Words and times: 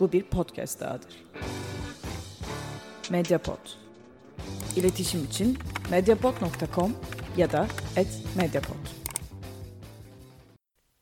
Bu 0.00 0.12
bir 0.12 0.22
podcast 0.22 0.80
dahadır. 0.80 1.24
Mediapod. 3.10 3.58
İletişim 4.76 5.24
için 5.24 5.58
mediapod.com 5.90 6.96
ya 7.36 7.52
da 7.52 7.66
@mediapod. 8.36 8.76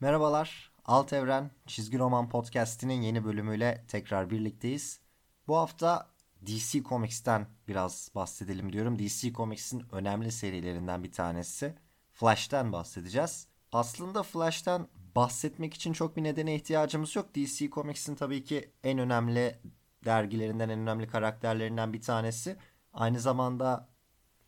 Merhabalar, 0.01 0.73
Alt 0.85 1.13
Evren 1.13 1.51
Çizgi 1.67 1.99
Roman 1.99 2.29
Podcast'inin 2.29 3.03
yeni 3.03 3.25
bölümüyle 3.25 3.85
tekrar 3.89 4.31
birlikteyiz. 4.31 5.01
Bu 5.49 5.57
hafta 5.57 6.11
DC 6.47 6.83
Comics'ten 6.83 7.47
biraz 7.69 8.11
bahsedelim 8.15 8.73
diyorum. 8.73 8.99
DC 8.99 9.33
Comics'in 9.33 9.85
önemli 9.93 10.33
serilerinden 10.33 11.05
bir 11.05 11.13
tanesi. 11.13 11.75
Flash'ten 12.13 12.73
bahsedeceğiz. 12.73 13.49
Aslında 13.73 14.23
Flash'ten 14.23 14.89
bahsetmek 15.17 15.75
için 15.75 15.93
çok 15.93 16.17
bir 16.17 16.25
nedene 16.25 16.55
ihtiyacımız 16.55 17.17
yok. 17.17 17.35
DC 17.35 17.71
Comics'in 17.71 18.15
tabii 18.15 18.45
ki 18.45 18.71
en 18.85 18.99
önemli 18.99 19.59
dergilerinden, 20.05 20.69
en 20.69 20.79
önemli 20.79 21.07
karakterlerinden 21.07 21.93
bir 21.93 22.03
tanesi. 22.03 22.57
Aynı 22.93 23.21
zamanda 23.21 23.89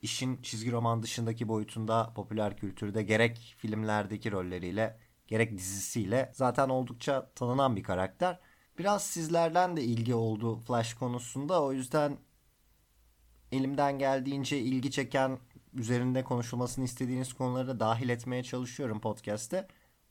işin 0.03 0.43
çizgi 0.43 0.73
roman 0.73 1.03
dışındaki 1.03 1.49
boyutunda 1.49 2.13
popüler 2.15 2.57
kültürde 2.57 3.03
gerek 3.03 3.55
filmlerdeki 3.59 4.33
rolleriyle 4.33 4.99
gerek 5.27 5.59
dizisiyle 5.59 6.33
zaten 6.35 6.69
oldukça 6.69 7.31
tanınan 7.35 7.77
bir 7.77 7.83
karakter. 7.83 8.41
Biraz 8.79 9.03
sizlerden 9.03 9.77
de 9.77 9.83
ilgi 9.83 10.15
oldu 10.15 10.59
Flash 10.59 10.95
konusunda. 10.95 11.63
O 11.63 11.73
yüzden 11.73 12.19
elimden 13.53 13.99
geldiğince 13.99 14.59
ilgi 14.59 14.91
çeken, 14.91 15.39
üzerinde 15.75 16.25
konuşulmasını 16.25 16.85
istediğiniz 16.85 17.33
konuları 17.33 17.69
da 17.69 17.81
dahil 17.81 18.09
etmeye 18.09 18.43
çalışıyorum 18.43 19.01
podcast'te. 19.01 19.69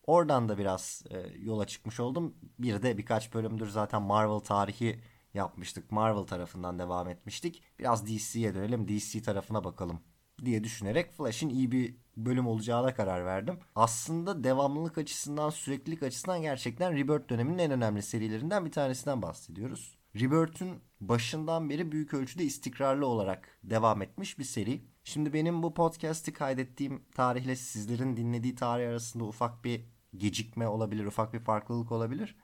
Oradan 0.08 0.50
da 0.50 0.58
biraz 0.58 1.04
e, 1.10 1.18
yola 1.40 1.68
çıkmış 1.68 2.00
oldum. 2.00 2.36
Bir 2.60 2.82
de 2.84 2.98
birkaç 2.98 3.34
bölümdür 3.34 3.68
zaten 3.68 4.02
Marvel 4.02 4.40
tarihi 4.40 5.00
yapmıştık. 5.34 5.92
Marvel 5.92 6.24
tarafından 6.24 6.80
devam 6.80 7.10
etmiştik. 7.10 7.64
Biraz 7.80 8.08
DC'ye 8.08 8.56
dönelim, 8.56 8.88
DC 8.88 9.22
tarafına 9.22 9.64
bakalım 9.64 10.00
diye 10.46 10.64
düşünerek 10.64 11.12
Flash'in 11.12 11.50
iyi 11.50 11.72
bir 11.72 11.96
bölüm 12.18 12.48
olacağına 12.48 12.94
karar 12.94 13.26
verdim. 13.26 13.60
Aslında 13.76 14.44
devamlılık 14.44 14.98
açısından, 14.98 15.50
süreklilik 15.50 16.04
açısından 16.04 16.42
gerçekten 16.42 16.94
Rebirth 16.94 17.30
döneminin 17.30 17.58
en 17.58 17.72
önemli 17.72 18.02
serilerinden 18.02 18.66
bir 18.66 18.72
tanesinden 18.72 19.22
bahsediyoruz. 19.22 19.98
Rebirth'ün 20.16 20.82
başından 21.02 21.70
beri 21.70 21.92
büyük 21.92 22.14
ölçüde 22.14 22.44
istikrarlı 22.44 23.06
olarak 23.08 23.60
devam 23.64 24.02
etmiş 24.02 24.40
bir 24.40 24.44
seri. 24.44 24.82
Şimdi 25.04 25.34
benim 25.34 25.64
bu 25.64 25.74
podcast'i 25.74 26.34
kaydettiğim 26.34 27.06
tarihle 27.16 27.56
sizlerin 27.56 28.18
dinlediği 28.18 28.56
tarih 28.56 28.90
arasında 28.90 29.24
ufak 29.24 29.64
bir 29.64 29.95
gecikme 30.18 30.68
olabilir, 30.68 31.06
ufak 31.06 31.34
bir 31.34 31.40
farklılık 31.40 31.92
olabilir. 31.92 32.36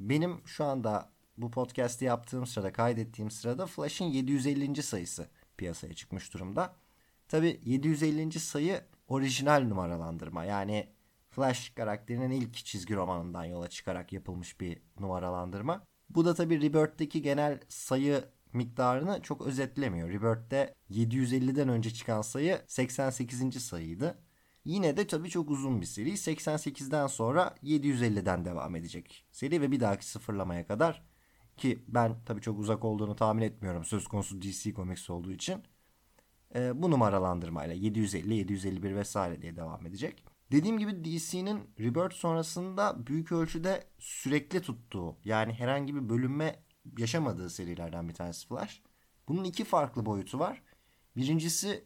Benim 0.00 0.46
şu 0.46 0.64
anda 0.64 1.10
bu 1.36 1.50
podcast'i 1.50 2.04
yaptığım 2.04 2.46
sırada, 2.46 2.72
kaydettiğim 2.72 3.30
sırada 3.30 3.66
Flash'ın 3.66 4.04
750. 4.04 4.82
sayısı 4.82 5.28
piyasaya 5.56 5.94
çıkmış 5.94 6.34
durumda. 6.34 6.76
Tabi 7.28 7.60
750. 7.64 8.40
sayı 8.40 8.80
orijinal 9.08 9.62
numaralandırma. 9.62 10.44
Yani 10.44 10.88
Flash 11.30 11.70
karakterinin 11.70 12.30
ilk 12.30 12.54
çizgi 12.54 12.96
romanından 12.96 13.44
yola 13.44 13.68
çıkarak 13.68 14.12
yapılmış 14.12 14.60
bir 14.60 14.78
numaralandırma. 15.00 15.84
Bu 16.10 16.24
da 16.24 16.34
tabi 16.34 16.60
Rebirth'teki 16.60 17.22
genel 17.22 17.60
sayı 17.68 18.24
miktarını 18.52 19.22
çok 19.22 19.46
özetlemiyor. 19.46 20.08
Rebirth'te 20.08 20.74
750'den 20.90 21.68
önce 21.68 21.90
çıkan 21.90 22.22
sayı 22.22 22.60
88. 22.66 23.62
sayıydı. 23.62 24.18
Yine 24.66 24.96
de 24.96 25.06
tabii 25.06 25.30
çok 25.30 25.50
uzun 25.50 25.80
bir 25.80 25.86
seri. 25.86 26.12
88'den 26.12 27.06
sonra 27.06 27.54
750'den 27.62 28.44
devam 28.44 28.76
edecek 28.76 29.24
seri 29.32 29.60
ve 29.60 29.70
bir 29.70 29.80
dahaki 29.80 30.06
sıfırlamaya 30.06 30.66
kadar 30.66 31.02
ki 31.56 31.84
ben 31.88 32.16
tabii 32.24 32.40
çok 32.40 32.58
uzak 32.58 32.84
olduğunu 32.84 33.16
tahmin 33.16 33.42
etmiyorum 33.42 33.84
söz 33.84 34.08
konusu 34.08 34.42
DC 34.42 34.74
Comics 34.74 35.10
olduğu 35.10 35.32
için. 35.32 35.62
E, 36.54 36.82
bu 36.82 36.90
numaralandırmayla 36.90 37.74
750, 37.74 38.34
751 38.34 38.96
vesaire 38.96 39.42
diye 39.42 39.56
devam 39.56 39.86
edecek. 39.86 40.24
Dediğim 40.52 40.78
gibi 40.78 41.04
DC'nin 41.04 41.70
Rebirth 41.80 42.14
sonrasında 42.14 43.06
büyük 43.06 43.32
ölçüde 43.32 43.84
sürekli 43.98 44.60
tuttuğu 44.60 45.16
yani 45.24 45.52
herhangi 45.52 45.94
bir 45.94 46.08
bölünme 46.08 46.62
yaşamadığı 46.98 47.50
serilerden 47.50 48.08
bir 48.08 48.14
tanesi 48.14 48.48
Flash. 48.48 48.82
Bunun 49.28 49.44
iki 49.44 49.64
farklı 49.64 50.06
boyutu 50.06 50.38
var. 50.38 50.62
Birincisi 51.16 51.84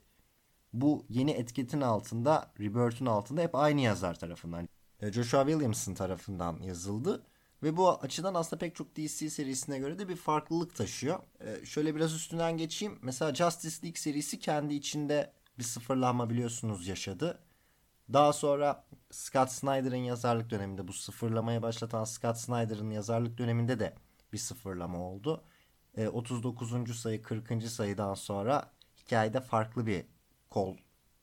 bu 0.73 1.05
yeni 1.09 1.31
etiketin 1.31 1.81
altında, 1.81 2.53
Rebirth'ün 2.61 3.07
altında 3.07 3.41
hep 3.41 3.55
aynı 3.55 3.81
yazar 3.81 4.19
tarafından. 4.19 4.69
E, 5.01 5.13
Joshua 5.13 5.47
Williamson 5.47 5.95
tarafından 5.95 6.63
yazıldı. 6.63 7.23
Ve 7.63 7.77
bu 7.77 7.91
açıdan 7.91 8.35
aslında 8.35 8.61
pek 8.61 8.77
çok 8.77 8.97
DC 8.97 9.31
serisine 9.31 9.79
göre 9.79 9.99
de 9.99 10.09
bir 10.09 10.17
farklılık 10.17 10.77
taşıyor. 10.77 11.19
Ee, 11.41 11.67
şöyle 11.67 11.97
biraz 11.97 12.15
üstünden 12.15 12.57
geçeyim. 12.57 12.99
Mesela 13.03 13.35
Justice 13.35 13.83
League 13.83 14.01
serisi 14.01 14.39
kendi 14.39 14.75
içinde 14.75 15.33
bir 15.59 15.65
sıfırlanma 15.65 16.31
biliyorsunuz 16.31 16.87
yaşadı. 16.87 17.39
Daha 18.13 18.33
sonra 18.33 18.85
Scott 19.11 19.51
Snyder'ın 19.51 19.97
yazarlık 19.97 20.51
döneminde 20.51 20.89
bu 20.89 20.93
sıfırlamayı 20.93 21.63
başlatan 21.63 22.05
Scott 22.05 22.37
Snyder'ın 22.37 22.91
yazarlık 22.91 23.39
döneminde 23.39 23.79
de 23.81 23.95
bir 24.33 24.39
sıfırlama 24.39 24.99
oldu. 24.99 25.45
Ee, 25.97 26.09
39. 26.09 27.01
sayı 27.01 27.23
40. 27.23 27.63
sayıdan 27.63 28.15
sonra 28.15 28.71
hikayede 28.99 29.41
farklı 29.41 29.87
bir 29.87 30.05
kol 30.51 30.77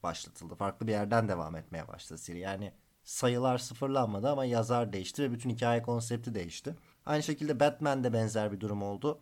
başlatıldı. 0.03 0.55
Farklı 0.55 0.87
bir 0.87 0.91
yerden 0.91 1.27
devam 1.29 1.55
etmeye 1.55 1.87
başladı 1.87 2.19
seri. 2.19 2.39
Yani 2.39 2.73
sayılar 3.03 3.57
sıfırlanmadı 3.57 4.29
ama 4.29 4.45
yazar 4.45 4.93
değişti 4.93 5.23
ve 5.23 5.31
bütün 5.31 5.49
hikaye 5.49 5.81
konsepti 5.81 6.35
değişti. 6.35 6.75
Aynı 7.05 7.23
şekilde 7.23 7.59
Batman'de 7.59 8.13
benzer 8.13 8.51
bir 8.51 8.59
durum 8.59 8.83
oldu. 8.83 9.21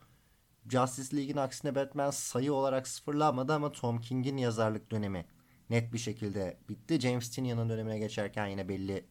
Justice 0.69 1.17
League'in 1.17 1.37
aksine 1.37 1.75
Batman 1.75 2.09
sayı 2.09 2.53
olarak 2.53 2.87
sıfırlanmadı 2.87 3.53
ama 3.53 3.71
Tom 3.71 4.01
King'in 4.01 4.37
yazarlık 4.37 4.91
dönemi 4.91 5.25
net 5.69 5.93
bir 5.93 5.97
şekilde 5.97 6.59
bitti. 6.69 6.99
James 6.99 7.31
Tynion'un 7.31 7.69
dönemine 7.69 7.99
geçerken 7.99 8.47
yine 8.47 8.69
belli 8.69 9.05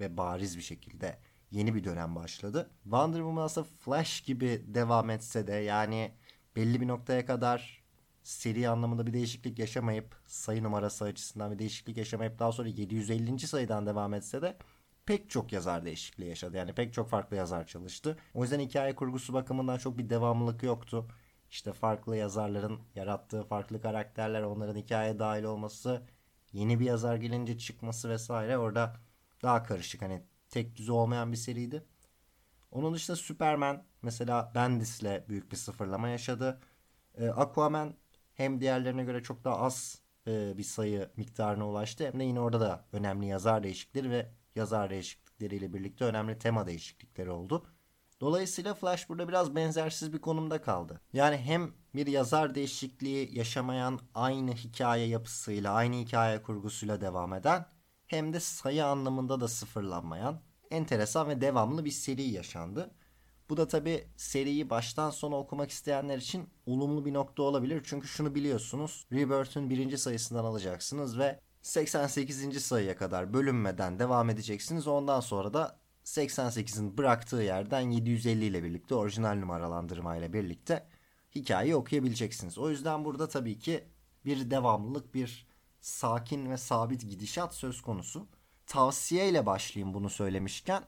ve 0.00 0.16
bariz 0.16 0.56
bir 0.56 0.62
şekilde 0.62 1.18
yeni 1.50 1.74
bir 1.74 1.84
dönem 1.84 2.14
başladı. 2.14 2.70
Wonder 2.82 3.18
Woman 3.18 3.42
aslında 3.42 3.66
Flash 3.80 4.20
gibi 4.20 4.64
devam 4.66 5.10
etse 5.10 5.46
de 5.46 5.52
yani 5.52 6.14
belli 6.56 6.80
bir 6.80 6.88
noktaya 6.88 7.26
kadar 7.26 7.83
seri 8.24 8.68
anlamında 8.68 9.06
bir 9.06 9.12
değişiklik 9.12 9.58
yaşamayıp 9.58 10.16
sayı 10.26 10.62
numarası 10.62 11.04
açısından 11.04 11.52
bir 11.52 11.58
değişiklik 11.58 11.96
yaşamayıp 11.96 12.38
daha 12.38 12.52
sonra 12.52 12.68
750. 12.68 13.38
sayıdan 13.38 13.86
devam 13.86 14.14
etse 14.14 14.42
de 14.42 14.56
pek 15.06 15.30
çok 15.30 15.52
yazar 15.52 15.84
değişikliği 15.84 16.28
yaşadı. 16.28 16.56
Yani 16.56 16.72
pek 16.72 16.94
çok 16.94 17.08
farklı 17.08 17.36
yazar 17.36 17.66
çalıştı. 17.66 18.16
O 18.34 18.42
yüzden 18.42 18.60
hikaye 18.60 18.94
kurgusu 18.94 19.32
bakımından 19.32 19.78
çok 19.78 19.98
bir 19.98 20.10
devamlılık 20.10 20.62
yoktu. 20.62 21.08
İşte 21.50 21.72
farklı 21.72 22.16
yazarların 22.16 22.80
yarattığı 22.94 23.44
farklı 23.44 23.80
karakterler, 23.80 24.42
onların 24.42 24.76
hikayeye 24.76 25.18
dahil 25.18 25.44
olması, 25.44 26.02
yeni 26.52 26.80
bir 26.80 26.84
yazar 26.84 27.16
gelince 27.16 27.58
çıkması 27.58 28.08
vesaire 28.10 28.58
orada 28.58 28.96
daha 29.42 29.62
karışık. 29.62 30.02
Hani 30.02 30.22
tek 30.50 30.76
düze 30.76 30.92
olmayan 30.92 31.32
bir 31.32 31.36
seriydi. 31.36 31.84
Onun 32.70 32.94
dışında 32.94 33.16
Superman 33.16 33.84
mesela 34.02 34.52
Bendis'le 34.54 35.28
büyük 35.28 35.52
bir 35.52 35.56
sıfırlama 35.56 36.08
yaşadı. 36.08 36.60
Ee, 37.14 37.28
Aquaman 37.28 37.94
hem 38.34 38.60
diğerlerine 38.60 39.04
göre 39.04 39.22
çok 39.22 39.44
daha 39.44 39.58
az 39.58 39.98
e, 40.26 40.58
bir 40.58 40.62
sayı 40.62 41.10
miktarına 41.16 41.68
ulaştı 41.68 42.06
hem 42.06 42.20
de 42.20 42.24
yine 42.24 42.40
orada 42.40 42.60
da 42.60 42.84
önemli 42.92 43.26
yazar 43.26 43.62
değişiklikleri 43.62 44.10
ve 44.10 44.28
yazar 44.54 44.90
değişiklikleriyle 44.90 45.74
birlikte 45.74 46.04
önemli 46.04 46.38
tema 46.38 46.66
değişiklikleri 46.66 47.30
oldu. 47.30 47.66
Dolayısıyla 48.20 48.74
Flash 48.74 49.08
burada 49.08 49.28
biraz 49.28 49.54
benzersiz 49.54 50.12
bir 50.12 50.20
konumda 50.20 50.62
kaldı. 50.62 51.00
Yani 51.12 51.36
hem 51.36 51.72
bir 51.94 52.06
yazar 52.06 52.54
değişikliği 52.54 53.38
yaşamayan 53.38 54.00
aynı 54.14 54.52
hikaye 54.52 55.06
yapısıyla, 55.06 55.72
aynı 55.72 55.96
hikaye 55.96 56.42
kurgusuyla 56.42 57.00
devam 57.00 57.34
eden 57.34 57.66
hem 58.06 58.32
de 58.32 58.40
sayı 58.40 58.86
anlamında 58.86 59.40
da 59.40 59.48
sıfırlanmayan 59.48 60.40
enteresan 60.70 61.28
ve 61.28 61.40
devamlı 61.40 61.84
bir 61.84 61.90
seri 61.90 62.22
yaşandı. 62.22 62.90
Bu 63.48 63.56
da 63.56 63.68
tabi 63.68 64.06
seriyi 64.16 64.70
baştan 64.70 65.10
sona 65.10 65.36
okumak 65.36 65.70
isteyenler 65.70 66.18
için 66.18 66.48
olumlu 66.66 67.04
bir 67.04 67.14
nokta 67.14 67.42
olabilir. 67.42 67.82
Çünkü 67.84 68.08
şunu 68.08 68.34
biliyorsunuz. 68.34 69.06
Rebirth'ün 69.12 69.70
birinci 69.70 69.98
sayısından 69.98 70.44
alacaksınız 70.44 71.18
ve 71.18 71.40
88. 71.62 72.62
sayıya 72.62 72.96
kadar 72.96 73.32
bölünmeden 73.32 73.98
devam 73.98 74.30
edeceksiniz. 74.30 74.86
Ondan 74.86 75.20
sonra 75.20 75.54
da 75.54 75.78
88'in 76.04 76.98
bıraktığı 76.98 77.42
yerden 77.42 77.80
750 77.80 78.44
ile 78.44 78.62
birlikte 78.62 78.94
orijinal 78.94 79.34
numaralandırma 79.34 80.16
ile 80.16 80.32
birlikte 80.32 80.86
hikayeyi 81.34 81.76
okuyabileceksiniz. 81.76 82.58
O 82.58 82.70
yüzden 82.70 83.04
burada 83.04 83.28
tabii 83.28 83.58
ki 83.58 83.84
bir 84.24 84.50
devamlılık, 84.50 85.14
bir 85.14 85.46
sakin 85.80 86.50
ve 86.50 86.56
sabit 86.56 87.10
gidişat 87.10 87.54
söz 87.54 87.82
konusu. 87.82 88.26
Tavsiye 88.66 89.28
ile 89.28 89.46
başlayayım 89.46 89.94
bunu 89.94 90.10
söylemişken 90.10 90.84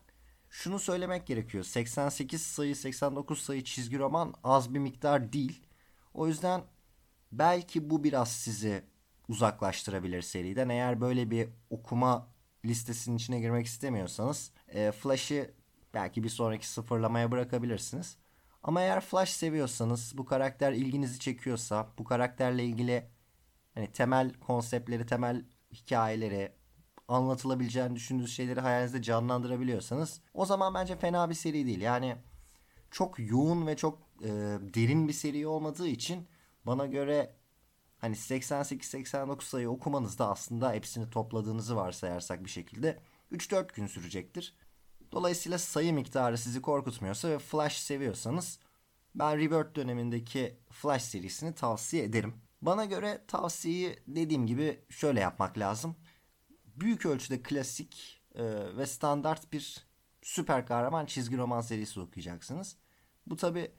şunu 0.57 0.79
söylemek 0.79 1.27
gerekiyor. 1.27 1.65
88 1.65 2.43
sayı 2.43 2.77
89 2.77 3.43
sayı 3.43 3.65
çizgi 3.65 3.99
roman 3.99 4.35
az 4.45 4.75
bir 4.75 4.79
miktar 4.79 5.33
değil. 5.33 5.67
O 6.15 6.27
yüzden 6.27 6.63
belki 7.33 7.91
bu 7.91 8.05
biraz 8.05 8.33
sizi 8.33 8.85
uzaklaştırabilir 9.29 10.23
seriden. 10.23 10.69
Eğer 10.69 11.01
böyle 11.01 11.31
bir 11.31 11.49
okuma 11.71 12.29
listesinin 12.65 13.17
içine 13.17 13.41
girmek 13.41 13.67
istemiyorsanız 13.67 14.53
e, 14.69 14.93
Flash'ı 14.93 15.55
belki 15.95 16.25
bir 16.25 16.29
sonraki 16.29 16.69
sıfırlamaya 16.69 17.31
bırakabilirsiniz. 17.31 18.17
Ama 18.63 18.81
eğer 18.81 19.01
Flash 19.01 19.31
seviyorsanız, 19.31 20.19
bu 20.19 20.25
karakter 20.25 20.73
ilginizi 20.73 21.19
çekiyorsa, 21.19 21.93
bu 21.99 22.05
karakterle 22.05 22.65
ilgili 22.65 23.11
hani 23.75 23.93
temel 23.93 24.33
konseptleri, 24.33 25.07
temel 25.07 25.45
hikayeleri, 25.73 26.53
anlatılabileceğini 27.09 27.97
düşündüğünüz 27.97 28.37
şeyleri 28.37 28.61
hayalinizde 28.61 29.03
canlandırabiliyorsanız 29.03 30.21
o 30.35 30.47
zaman 30.47 30.75
bence 30.75 30.97
fena 30.97 31.31
bir 31.31 31.35
seri 31.35 31.67
değil. 31.67 31.81
Yani 31.81 32.17
çok 32.91 33.19
yoğun 33.19 33.67
ve 33.67 33.77
çok 33.77 33.99
e, 34.23 34.29
derin 34.75 35.09
bir 35.09 35.13
seri 35.13 35.47
olmadığı 35.47 35.89
için 35.89 36.29
bana 36.67 36.87
göre 36.87 37.35
hani 37.99 38.17
88-89 38.17 39.43
sayı 39.43 39.71
okumanızda 39.71 40.31
aslında 40.31 40.73
hepsini 40.73 41.11
topladığınızı 41.11 41.77
varsayarsak 41.77 42.45
bir 42.45 42.51
şekilde 42.51 42.99
3-4 43.33 43.75
gün 43.75 43.87
sürecektir. 43.87 44.55
Dolayısıyla 45.13 45.59
sayı 45.59 45.93
miktarı 45.93 46.39
sizi 46.39 46.63
korkutmuyorsa 46.63 47.29
ve 47.29 47.39
Flash 47.39 47.77
seviyorsanız 47.77 48.59
ben 49.15 49.39
Rebirth 49.39 49.75
dönemindeki 49.75 50.57
Flash 50.71 51.03
serisini 51.03 51.55
tavsiye 51.55 52.05
ederim. 52.05 52.35
Bana 52.63 52.85
göre 52.85 53.25
tavsiyeyi 53.29 53.99
dediğim 54.07 54.47
gibi 54.47 54.81
şöyle 54.91 55.21
yapmak 55.21 55.59
lazım. 55.59 55.97
Büyük 56.77 57.07
ölçüde 57.07 57.43
klasik 57.43 58.23
e, 58.35 58.45
ve 58.77 58.87
standart 58.87 59.53
bir 59.53 59.87
süper 60.23 60.67
kahraman 60.67 61.07
çizgi 61.07 61.37
roman 61.37 61.61
serisi 61.61 62.01
okuyacaksınız. 62.01 62.77
Bu 63.27 63.37
tabi 63.37 63.71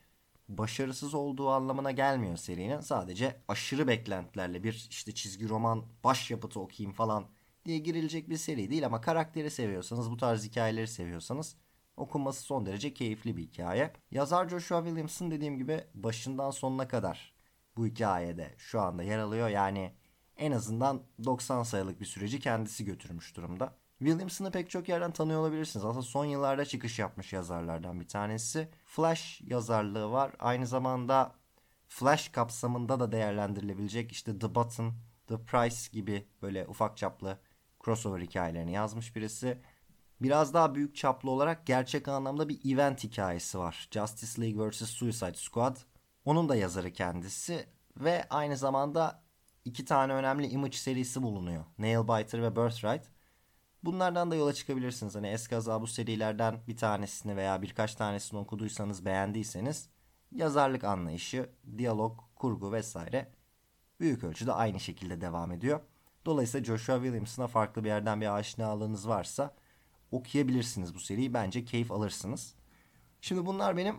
başarısız 0.50 1.14
olduğu 1.14 1.50
anlamına 1.50 1.92
gelmiyor 1.92 2.38
serinin. 2.38 2.80
Sadece 2.80 3.42
aşırı 3.48 3.88
beklentilerle 3.88 4.64
bir 4.64 4.88
işte 4.90 5.14
çizgi 5.14 5.50
roman 5.50 5.86
başyapıtı 6.04 6.60
okuyayım 6.60 6.94
falan 6.94 7.28
diye 7.66 7.78
girilecek 7.78 8.30
bir 8.30 8.38
seri 8.38 8.70
değil 8.70 8.86
ama 8.86 9.02
karakteri 9.02 9.52
seviyorsanız, 9.52 10.12
bu 10.12 10.18
tarz 10.18 10.46
hikayeleri 10.46 10.88
seviyorsanız 10.88 11.56
okunması 11.98 12.42
son 12.42 12.66
derece 12.66 12.94
keyifli 12.94 13.38
bir 13.38 13.44
hikaye. 13.44 13.94
Yazar 14.12 14.50
Joshua 14.50 14.84
Williamson 14.84 15.32
dediğim 15.32 15.58
gibi 15.58 15.84
başından 15.94 16.52
sonuna 16.52 16.88
kadar 16.88 17.34
bu 17.78 17.88
hikayede 17.88 18.56
şu 18.58 18.82
anda 18.82 19.04
yer 19.04 19.20
alıyor. 19.20 19.50
Yani 19.50 19.94
en 20.38 20.52
azından 20.52 21.02
90 21.26 21.64
sayılık 21.64 22.02
bir 22.02 22.06
süreci 22.06 22.40
kendisi 22.40 22.86
götürmüş 22.86 23.36
durumda. 23.36 23.74
Williamson'ı 24.00 24.52
pek 24.52 24.70
çok 24.70 24.90
yerden 24.90 25.12
tanıyor 25.12 25.42
olabilirsiniz. 25.42 25.86
Aslında 25.86 26.04
son 26.04 26.26
yıllarda 26.26 26.66
çıkış 26.66 27.00
yapmış 27.00 27.34
yazarlardan 27.34 28.00
bir 28.00 28.08
tanesi. 28.08 28.70
Flash 28.86 29.42
yazarlığı 29.42 30.12
var. 30.12 30.32
Aynı 30.40 30.68
zamanda 30.68 31.36
Flash 31.88 32.30
kapsamında 32.30 33.00
da 33.00 33.12
değerlendirilebilecek 33.12 34.12
işte 34.12 34.40
The 34.40 34.56
Button, 34.56 34.94
The 35.28 35.44
Price 35.44 35.78
gibi 35.92 36.28
böyle 36.42 36.68
ufak 36.68 36.98
çaplı 36.98 37.40
crossover 37.86 38.22
hikayelerini 38.22 38.72
yazmış 38.72 39.16
birisi. 39.16 39.62
Biraz 40.22 40.54
daha 40.54 40.76
büyük 40.76 40.96
çaplı 40.96 41.32
olarak 41.32 41.66
gerçek 41.66 42.08
anlamda 42.08 42.50
bir 42.50 42.74
event 42.74 43.04
hikayesi 43.04 43.60
var. 43.60 43.90
Justice 43.92 44.42
League 44.42 44.70
vs. 44.70 44.90
Suicide 44.90 45.34
Squad. 45.34 45.78
Onun 46.26 46.50
da 46.50 46.56
yazarı 46.56 46.94
kendisi 46.94 47.68
ve 47.98 48.28
aynı 48.30 48.58
zamanda 48.58 49.24
iki 49.68 49.86
tane 49.86 50.14
önemli 50.14 50.48
Image 50.48 50.78
serisi 50.78 51.24
bulunuyor. 51.24 51.66
Nailbiter 51.78 52.42
ve 52.42 52.56
Birthright. 52.56 53.08
Bunlardan 53.84 54.32
da 54.32 54.36
yola 54.36 54.54
çıkabilirsiniz. 54.54 55.16
Hani 55.16 55.28
eskaza 55.28 55.82
bu 55.82 55.88
serilerden 55.88 56.60
bir 56.68 56.78
tanesini 56.78 57.36
veya 57.36 57.62
birkaç 57.62 57.96
tanesini 57.96 58.40
okuduysanız 58.40 59.06
beğendiyseniz 59.06 59.90
yazarlık 60.32 60.84
anlayışı, 60.84 61.50
diyalog, 61.78 62.20
kurgu 62.36 62.72
vesaire 62.72 63.32
büyük 64.00 64.24
ölçüde 64.24 64.54
aynı 64.54 64.80
şekilde 64.80 65.22
devam 65.22 65.52
ediyor. 65.52 65.80
Dolayısıyla 66.26 66.66
Joshua 66.66 66.96
Williamson'a 66.96 67.48
farklı 67.48 67.84
bir 67.84 67.90
yerden 67.90 68.22
bir 68.22 68.36
aşinalığınız 68.36 69.08
varsa 69.08 69.56
okuyabilirsiniz 70.12 70.96
bu 70.96 71.00
seriyi. 71.00 71.34
Bence 71.34 71.66
keyif 71.66 71.92
alırsınız. 71.92 72.56
Şimdi 73.22 73.46
bunlar 73.46 73.78
benim 73.78 73.96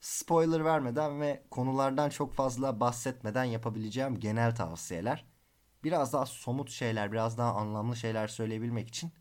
spoiler 0.00 0.64
vermeden 0.64 1.20
ve 1.20 1.44
konulardan 1.50 2.10
çok 2.10 2.34
fazla 2.34 2.80
bahsetmeden 2.80 3.44
yapabileceğim 3.44 4.20
genel 4.20 4.54
tavsiyeler. 4.54 5.24
Biraz 5.84 6.12
daha 6.12 6.26
somut 6.26 6.70
şeyler, 6.70 7.12
biraz 7.12 7.38
daha 7.38 7.54
anlamlı 7.54 7.96
şeyler 7.96 8.28
söyleyebilmek 8.28 8.88
için 8.88 9.12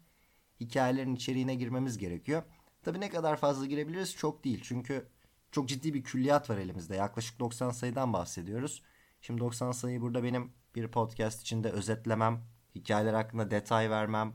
hikayelerin 0.60 1.16
içeriğine 1.16 1.56
girmemiz 1.56 1.98
gerekiyor. 1.98 2.44
Tabi 2.84 3.00
ne 3.00 3.10
kadar 3.10 3.38
fazla 3.38 3.66
girebiliriz 3.66 4.16
çok 4.16 4.44
değil. 4.44 4.62
Çünkü 4.64 5.08
çok 5.52 5.70
ciddi 5.70 5.94
bir 5.94 6.04
külliyat 6.04 6.50
var 6.50 6.58
elimizde. 6.58 6.96
Yaklaşık 6.96 7.40
90 7.40 7.70
sayıdan 7.70 8.14
bahsediyoruz. 8.14 8.84
Şimdi 9.22 9.42
90 9.42 9.72
sayıyı 9.72 10.02
burada 10.02 10.24
benim 10.24 10.54
bir 10.75 10.88
podcast 10.88 11.42
içinde 11.42 11.70
özetlemem, 11.72 12.44
hikayeler 12.75 13.14
hakkında 13.14 13.52
detay 13.52 13.90
vermem, 13.90 14.34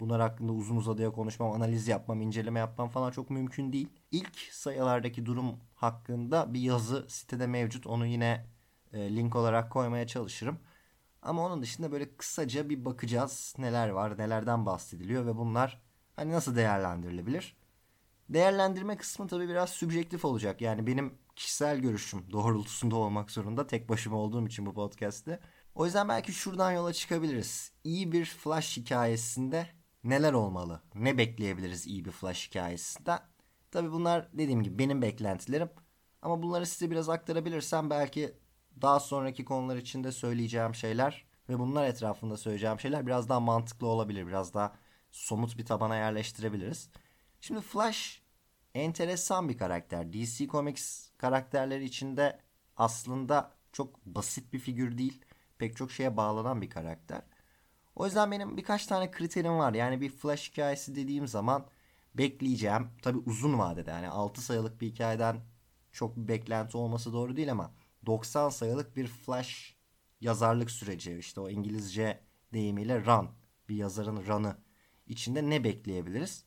bunlar 0.00 0.20
hakkında 0.20 0.52
uzun 0.52 0.76
uzadıya 0.76 1.12
konuşmam, 1.12 1.52
analiz 1.52 1.88
yapmam, 1.88 2.20
inceleme 2.20 2.58
yapmam 2.58 2.88
falan 2.88 3.10
çok 3.10 3.30
mümkün 3.30 3.72
değil. 3.72 3.88
İlk 4.16 4.38
sayılardaki 4.52 5.26
durum 5.26 5.56
hakkında 5.74 6.54
bir 6.54 6.60
yazı 6.60 7.06
sitede 7.08 7.46
mevcut. 7.46 7.86
Onu 7.86 8.06
yine 8.06 8.46
e, 8.92 9.16
link 9.16 9.36
olarak 9.36 9.72
koymaya 9.72 10.06
çalışırım. 10.06 10.58
Ama 11.22 11.46
onun 11.46 11.62
dışında 11.62 11.92
böyle 11.92 12.16
kısaca 12.16 12.68
bir 12.68 12.84
bakacağız 12.84 13.54
neler 13.58 13.88
var, 13.88 14.18
nelerden 14.18 14.66
bahsediliyor 14.66 15.26
ve 15.26 15.36
bunlar 15.36 15.80
hani 16.16 16.32
nasıl 16.32 16.56
değerlendirilebilir. 16.56 17.56
Değerlendirme 18.28 18.96
kısmı 18.96 19.28
tabii 19.28 19.48
biraz 19.48 19.70
sübjektif 19.70 20.24
olacak. 20.24 20.60
Yani 20.60 20.86
benim 20.86 21.14
kişisel 21.36 21.78
görüşüm 21.78 22.32
doğrultusunda 22.32 22.96
olmak 22.96 23.30
zorunda. 23.30 23.66
Tek 23.66 23.88
başıma 23.88 24.16
olduğum 24.16 24.46
için 24.46 24.66
bu 24.66 24.74
podcast'te. 24.74 25.40
O 25.74 25.84
yüzden 25.84 26.08
belki 26.08 26.32
şuradan 26.32 26.72
yola 26.72 26.92
çıkabiliriz. 26.92 27.72
İyi 27.84 28.12
bir 28.12 28.24
Flash 28.24 28.76
hikayesinde 28.76 29.66
neler 30.04 30.32
olmalı? 30.32 30.82
Ne 30.94 31.18
bekleyebiliriz 31.18 31.86
iyi 31.86 32.04
bir 32.04 32.10
Flash 32.10 32.48
hikayesinde? 32.48 33.18
Tabii 33.76 33.92
bunlar 33.92 34.28
dediğim 34.32 34.62
gibi 34.62 34.78
benim 34.78 35.02
beklentilerim. 35.02 35.70
Ama 36.22 36.42
bunları 36.42 36.66
size 36.66 36.90
biraz 36.90 37.08
aktarabilirsem 37.08 37.90
belki 37.90 38.34
daha 38.82 39.00
sonraki 39.00 39.44
konular 39.44 39.76
içinde 39.76 40.12
söyleyeceğim 40.12 40.74
şeyler 40.74 41.24
ve 41.48 41.58
bunlar 41.58 41.84
etrafında 41.84 42.36
söyleyeceğim 42.36 42.80
şeyler 42.80 43.06
biraz 43.06 43.28
daha 43.28 43.40
mantıklı 43.40 43.86
olabilir. 43.86 44.26
Biraz 44.26 44.54
daha 44.54 44.72
somut 45.10 45.58
bir 45.58 45.66
tabana 45.66 45.96
yerleştirebiliriz. 45.96 46.90
Şimdi 47.40 47.60
Flash 47.60 48.22
enteresan 48.74 49.48
bir 49.48 49.58
karakter. 49.58 50.12
DC 50.12 50.46
Comics 50.46 51.10
karakterleri 51.18 51.84
içinde 51.84 52.38
aslında 52.76 53.52
çok 53.72 54.06
basit 54.06 54.52
bir 54.52 54.58
figür 54.58 54.98
değil. 54.98 55.24
Pek 55.58 55.76
çok 55.76 55.92
şeye 55.92 56.16
bağlanan 56.16 56.62
bir 56.62 56.70
karakter. 56.70 57.22
O 57.96 58.06
yüzden 58.06 58.30
benim 58.30 58.56
birkaç 58.56 58.86
tane 58.86 59.10
kriterim 59.10 59.58
var. 59.58 59.74
Yani 59.74 60.00
bir 60.00 60.10
Flash 60.10 60.50
hikayesi 60.50 60.96
dediğim 60.96 61.28
zaman 61.28 61.66
bekleyeceğim. 62.18 62.88
Tabi 63.02 63.18
uzun 63.18 63.58
vadede 63.58 63.90
yani 63.90 64.08
6 64.08 64.42
sayılık 64.42 64.80
bir 64.80 64.86
hikayeden 64.86 65.40
çok 65.92 66.16
bir 66.16 66.28
beklenti 66.28 66.76
olması 66.76 67.12
doğru 67.12 67.36
değil 67.36 67.50
ama 67.52 67.74
90 68.06 68.48
sayılık 68.48 68.96
bir 68.96 69.06
Flash 69.06 69.76
yazarlık 70.20 70.70
süreci 70.70 71.16
işte 71.18 71.40
o 71.40 71.50
İngilizce 71.50 72.20
deyimiyle 72.52 73.04
run 73.04 73.28
bir 73.68 73.76
yazarın 73.76 74.26
run'ı 74.26 74.56
içinde 75.06 75.50
ne 75.50 75.64
bekleyebiliriz? 75.64 76.44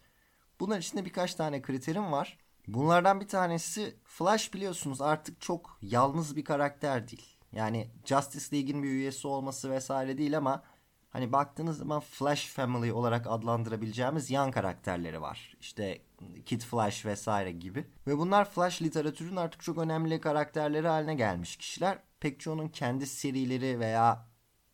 Bunlar 0.60 0.80
içinde 0.80 1.06
birkaç 1.06 1.36
tane 1.36 1.62
kriterim 1.62 2.12
var. 2.12 2.38
Bunlardan 2.68 3.22
bir 3.22 3.28
tanesi 3.28 3.96
Flash 4.04 4.54
biliyorsunuz 4.54 5.02
artık 5.02 5.42
çok 5.42 5.78
yalnız 5.82 6.36
bir 6.36 6.44
karakter 6.44 7.08
değil. 7.08 7.38
Yani 7.52 7.92
Justice 8.06 8.58
League'in 8.58 8.84
bir 8.84 8.90
üyesi 8.90 9.28
olması 9.28 9.72
vesaire 9.72 10.18
değil 10.18 10.38
ama 10.38 10.64
hani 11.10 11.32
baktığınız 11.32 11.78
zaman 11.78 12.00
Flash 12.00 12.48
Family 12.48 12.92
olarak 12.92 13.28
adlandırabileceğimiz 13.28 14.32
yan 14.32 14.52
karakterleri 14.52 15.22
var. 15.22 15.58
İşte 15.62 16.02
Kid 16.46 16.62
Flash 16.62 17.06
vesaire 17.06 17.52
gibi. 17.52 17.88
Ve 18.08 18.18
bunlar 18.18 18.50
Flash 18.50 18.82
literatürün 18.82 19.36
artık 19.36 19.64
çok 19.64 19.78
önemli 19.78 20.22
karakterleri 20.22 20.88
haline 20.88 21.16
gelmiş 21.16 21.58
kişiler. 21.58 22.00
Pek 22.20 22.40
çoğunun 22.40 22.68
kendi 22.68 23.08
serileri 23.08 23.80
veya 23.80 24.30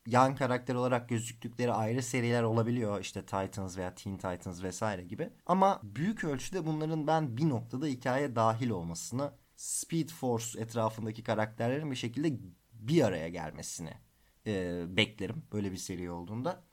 yan 0.07 0.35
karakter 0.35 0.75
olarak 0.75 1.09
gözüktükleri 1.09 1.73
ayrı 1.73 2.03
seriler 2.03 2.43
olabiliyor. 2.43 3.01
İşte 3.01 3.21
Titans 3.21 3.77
veya 3.77 3.95
Teen 3.95 4.17
Titans 4.17 4.63
vesaire 4.63 5.03
gibi. 5.03 5.29
Ama 5.45 5.79
büyük 5.83 6.23
ölçüde 6.23 6.65
bunların 6.65 7.07
ben 7.07 7.37
bir 7.37 7.49
noktada 7.49 7.85
hikaye 7.85 8.35
dahil 8.35 8.69
olmasını, 8.69 9.31
Speed 9.55 10.09
Force 10.09 10.61
etrafındaki 10.61 11.23
karakterlerin 11.23 11.91
bir 11.91 11.95
şekilde 11.95 12.37
bir 12.73 13.01
araya 13.01 13.29
gelmesini 13.29 14.04
e, 14.47 14.83
beklerim 14.97 15.43
böyle 15.53 15.71
bir 15.71 15.77
seri 15.77 16.11
olduğunda. 16.11 16.63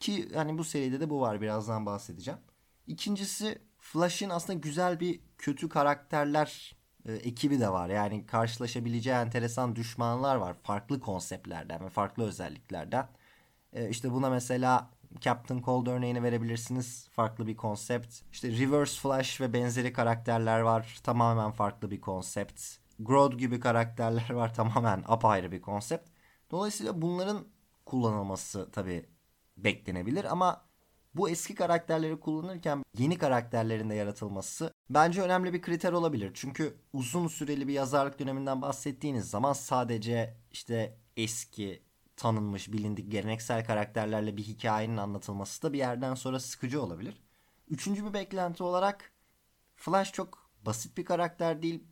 Ki 0.00 0.28
hani 0.34 0.58
bu 0.58 0.64
seride 0.64 1.00
de 1.00 1.10
bu 1.10 1.20
var 1.20 1.40
birazdan 1.40 1.86
bahsedeceğim. 1.86 2.40
İkincisi 2.86 3.58
Flash'ın 3.80 4.30
aslında 4.30 4.58
güzel 4.58 5.00
bir 5.00 5.20
kötü 5.38 5.68
karakterler 5.68 6.76
e, 7.06 7.12
ekibi 7.12 7.60
de 7.60 7.68
var. 7.68 7.88
Yani 7.88 8.26
karşılaşabileceği 8.26 9.16
enteresan 9.16 9.76
düşmanlar 9.76 10.36
var. 10.36 10.56
Farklı 10.62 11.00
konseptlerden 11.00 11.84
ve 11.84 11.88
farklı 11.88 12.24
özelliklerden. 12.24 13.08
E, 13.72 13.88
işte 13.88 14.12
buna 14.12 14.30
mesela 14.30 14.90
Captain 15.20 15.62
Cold 15.62 15.86
örneğini 15.86 16.22
verebilirsiniz. 16.22 17.08
Farklı 17.12 17.46
bir 17.46 17.56
konsept. 17.56 18.14
İşte 18.32 18.58
Reverse 18.58 19.00
Flash 19.00 19.40
ve 19.40 19.52
benzeri 19.52 19.92
karakterler 19.92 20.60
var. 20.60 21.00
Tamamen 21.02 21.50
farklı 21.50 21.90
bir 21.90 22.00
konsept. 22.00 22.62
Grodd 23.00 23.38
gibi 23.38 23.60
karakterler 23.60 24.30
var. 24.30 24.54
Tamamen 24.54 25.04
apayrı 25.06 25.52
bir 25.52 25.62
konsept. 25.62 26.08
Dolayısıyla 26.50 27.02
bunların 27.02 27.44
kullanılması 27.86 28.70
tabii 28.72 29.06
beklenebilir 29.56 30.24
ama 30.24 30.68
Bu 31.14 31.30
eski 31.30 31.54
karakterleri 31.54 32.20
kullanırken 32.20 32.82
yeni 32.98 33.18
karakterlerin 33.18 33.90
de 33.90 33.94
yaratılması 33.94 34.72
bence 34.90 35.22
önemli 35.22 35.52
bir 35.52 35.62
kriter 35.62 35.92
olabilir. 35.92 36.30
Çünkü 36.34 36.76
uzun 36.92 37.28
süreli 37.28 37.68
bir 37.68 37.72
yazarlık 37.72 38.18
döneminden 38.18 38.62
bahsettiğiniz 38.62 39.30
zaman 39.30 39.52
sadece 39.52 40.36
işte 40.52 40.98
eski 41.16 41.82
tanınmış, 42.16 42.72
bilindik 42.72 43.12
geleneksel 43.12 43.64
karakterlerle 43.66 44.36
bir 44.36 44.42
hikayenin 44.42 44.96
anlatılması 44.96 45.62
da 45.62 45.72
bir 45.72 45.78
yerden 45.78 46.14
sonra 46.14 46.40
sıkıcı 46.40 46.82
olabilir. 46.82 47.22
Üçüncü 47.68 48.06
bir 48.06 48.12
beklenti 48.14 48.62
olarak 48.62 49.12
Flash 49.76 50.12
çok 50.12 50.50
basit 50.66 50.96
bir 50.98 51.04
karakter 51.04 51.62
değil. 51.62 51.84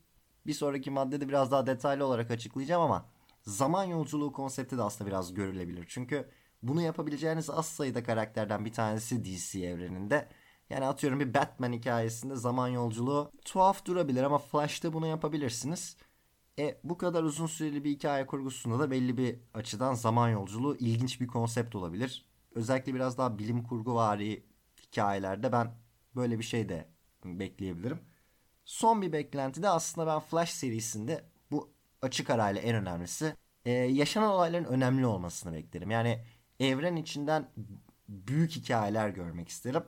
Bir 0.47 0.55
sonraki 0.55 0.91
maddede 0.91 1.29
biraz 1.29 1.51
daha 1.51 1.67
detaylı 1.67 2.07
olarak 2.07 2.31
açıklayacağım 2.31 2.83
ama 2.83 3.07
zaman 3.47 3.85
yolculuğu 3.85 4.33
konsepti 4.33 4.79
de 4.79 4.83
aslında 4.83 5.11
biraz 5.11 5.35
görülebilir. 5.35 5.85
Çünkü 5.89 6.29
bunu 6.63 6.83
yapabileceğiniz 6.83 7.51
az 7.51 7.67
sayıda 7.67 8.03
karakterden 8.03 8.65
bir 8.65 8.73
tanesi 8.73 9.25
DC 9.25 9.61
evreninde. 9.61 10.29
Yani 10.71 10.87
atıyorum 10.87 11.21
bir 11.21 11.35
Batman 11.35 11.73
hikayesinde 11.73 12.37
zaman 12.37 12.69
yolculuğu 12.69 13.33
tuhaf 13.45 13.85
durabilir 13.85 14.23
ama 14.23 14.39
Flash'ta 14.39 14.93
bunu 14.93 15.07
yapabilirsiniz. 15.07 15.97
E 16.59 16.81
bu 16.85 16.99
kadar 16.99 17.23
uzun 17.23 17.47
süreli 17.47 17.85
bir 17.85 17.91
hikaye 17.91 18.27
kurgusunda 18.27 18.79
da 18.79 18.91
belli 18.91 19.17
bir 19.17 19.39
açıdan 19.55 19.95
zaman 19.95 20.29
yolculuğu 20.29 20.77
ilginç 20.77 21.21
bir 21.21 21.27
konsept 21.27 21.75
olabilir. 21.75 22.27
Özellikle 22.55 22.95
biraz 22.95 23.19
daha 23.19 23.39
bilim 23.39 23.63
kurgu 23.63 23.95
vari 23.95 24.47
hikayelerde 24.83 25.53
ben 25.53 25.75
böyle 26.17 26.39
bir 26.39 26.45
şey 26.45 26.69
de 26.69 26.89
bekleyebilirim. 27.25 28.01
Son 28.65 29.03
bir 29.03 29.13
beklenti 29.13 29.63
de 29.63 29.69
aslında 29.69 30.07
ben 30.07 30.21
Flash 30.21 30.51
serisinde 30.51 31.25
açık 32.07 32.31
arayla 32.31 32.61
en 32.63 32.75
önemlisi 32.77 33.37
e, 33.65 33.71
yaşanan 33.73 34.31
olayların 34.31 34.65
önemli 34.65 35.07
olmasını 35.07 35.53
beklerim. 35.53 35.91
Yani 35.91 36.25
evren 36.61 36.97
içinden 36.97 37.51
büyük 38.09 38.51
hikayeler 38.51 39.09
görmek 39.09 39.49
isterim. 39.49 39.83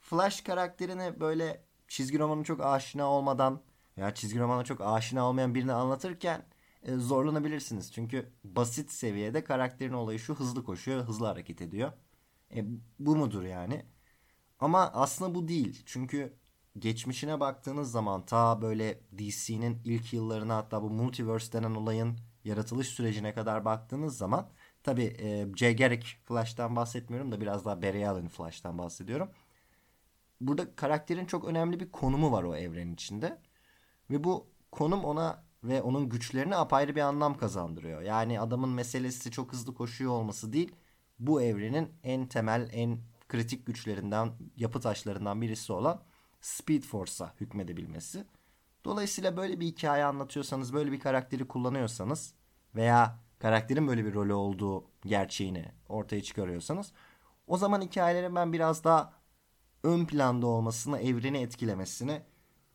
Flash 0.00 0.40
karakterini 0.40 1.20
böyle 1.20 1.64
çizgi 1.88 2.18
romanı 2.18 2.44
çok 2.44 2.60
aşina 2.64 3.06
olmadan 3.10 3.62
veya 3.98 4.14
çizgi 4.14 4.38
romana 4.40 4.64
çok 4.64 4.80
aşina 4.80 5.28
olmayan 5.28 5.54
birini 5.54 5.72
anlatırken 5.72 6.42
e, 6.82 6.94
zorlanabilirsiniz. 6.96 7.92
Çünkü 7.92 8.32
basit 8.44 8.90
seviyede 8.92 9.44
karakterin 9.44 9.92
olayı 9.92 10.18
şu 10.18 10.34
hızlı 10.34 10.64
koşuyor, 10.64 11.04
hızlı 11.04 11.26
hareket 11.26 11.62
ediyor. 11.62 11.92
E, 12.54 12.64
bu 12.98 13.16
mudur 13.16 13.42
yani? 13.42 13.86
Ama 14.58 14.90
aslında 14.94 15.34
bu 15.34 15.48
değil. 15.48 15.82
Çünkü 15.86 16.36
geçmişine 16.78 17.40
baktığınız 17.40 17.90
zaman 17.90 18.26
ta 18.26 18.62
böyle 18.62 19.00
DC'nin 19.18 19.80
ilk 19.84 20.12
yıllarına 20.12 20.56
hatta 20.56 20.82
bu 20.82 20.90
multiverse 20.90 21.52
denen 21.52 21.74
olayın 21.74 22.16
yaratılış 22.44 22.88
sürecine 22.88 23.34
kadar 23.34 23.64
baktığınız 23.64 24.18
zaman 24.18 24.48
tabi 24.82 25.02
e, 25.02 25.46
Jay 25.56 25.76
Garrick 25.76 26.06
Flash'tan 26.24 26.76
bahsetmiyorum 26.76 27.32
da 27.32 27.40
biraz 27.40 27.64
daha 27.64 27.82
Barry 27.82 28.08
Allen 28.08 28.28
Flash'tan 28.28 28.78
bahsediyorum. 28.78 29.30
Burada 30.40 30.74
karakterin 30.74 31.26
çok 31.26 31.44
önemli 31.44 31.80
bir 31.80 31.90
konumu 31.92 32.32
var 32.32 32.42
o 32.42 32.56
evrenin 32.56 32.94
içinde. 32.94 33.38
Ve 34.10 34.24
bu 34.24 34.46
konum 34.72 35.04
ona 35.04 35.44
ve 35.64 35.82
onun 35.82 36.08
güçlerine 36.08 36.56
apayrı 36.56 36.96
bir 36.96 37.00
anlam 37.00 37.36
kazandırıyor. 37.36 38.02
Yani 38.02 38.40
adamın 38.40 38.68
meselesi 38.68 39.30
çok 39.30 39.52
hızlı 39.52 39.74
koşuyor 39.74 40.12
olması 40.12 40.52
değil, 40.52 40.72
bu 41.18 41.42
evrenin 41.42 41.88
en 42.02 42.26
temel, 42.26 42.70
en 42.72 42.98
kritik 43.28 43.66
güçlerinden, 43.66 44.32
yapı 44.56 44.80
taşlarından 44.80 45.42
birisi 45.42 45.72
olan 45.72 46.02
Speed 46.46 46.82
Force'a 46.82 47.34
hükmedebilmesi. 47.40 48.24
Dolayısıyla 48.84 49.36
böyle 49.36 49.60
bir 49.60 49.66
hikaye 49.66 50.04
anlatıyorsanız, 50.04 50.72
böyle 50.72 50.92
bir 50.92 51.00
karakteri 51.00 51.48
kullanıyorsanız 51.48 52.34
veya 52.74 53.18
karakterin 53.38 53.88
böyle 53.88 54.04
bir 54.04 54.14
rolü 54.14 54.32
olduğu 54.32 54.84
gerçeğini 55.06 55.64
ortaya 55.88 56.22
çıkarıyorsanız 56.22 56.92
o 57.46 57.56
zaman 57.56 57.82
hikayelerin 57.82 58.34
ben 58.34 58.52
biraz 58.52 58.84
daha 58.84 59.12
ön 59.82 60.06
planda 60.06 60.46
olmasını, 60.46 60.98
evreni 60.98 61.38
etkilemesini 61.38 62.22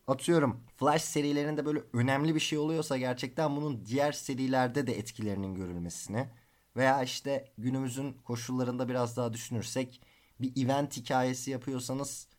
atıyorum 0.06 0.60
Flash 0.76 1.02
serilerinde 1.02 1.64
böyle 1.66 1.82
önemli 1.92 2.34
bir 2.34 2.40
şey 2.40 2.58
oluyorsa 2.58 2.96
gerçekten 2.96 3.56
bunun 3.56 3.86
diğer 3.86 4.12
serilerde 4.12 4.86
de 4.86 4.98
etkilerinin 4.98 5.54
görülmesini 5.54 6.28
veya 6.76 7.02
işte 7.02 7.52
günümüzün 7.58 8.12
koşullarında 8.12 8.88
biraz 8.88 9.16
daha 9.16 9.32
düşünürsek 9.32 10.02
bir 10.40 10.64
event 10.64 10.96
hikayesi 10.96 11.50
yapıyorsanız 11.50 12.31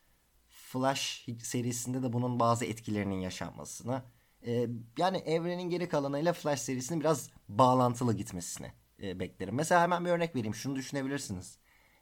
Flash 0.73 1.25
serisinde 1.39 2.03
de 2.03 2.13
bunun 2.13 2.39
bazı 2.39 2.65
etkilerinin 2.65 3.19
yaşanmasını 3.19 4.03
e, 4.45 4.67
yani 4.97 5.17
evrenin 5.17 5.69
geri 5.69 5.89
kalanıyla 5.89 6.33
Flash 6.33 6.61
serisinin 6.61 6.99
biraz 6.99 7.29
bağlantılı 7.49 8.13
gitmesini 8.13 8.71
e, 9.01 9.19
beklerim. 9.19 9.55
Mesela 9.55 9.81
hemen 9.81 10.05
bir 10.05 10.09
örnek 10.09 10.35
vereyim. 10.35 10.55
Şunu 10.55 10.75
düşünebilirsiniz. 10.75 11.57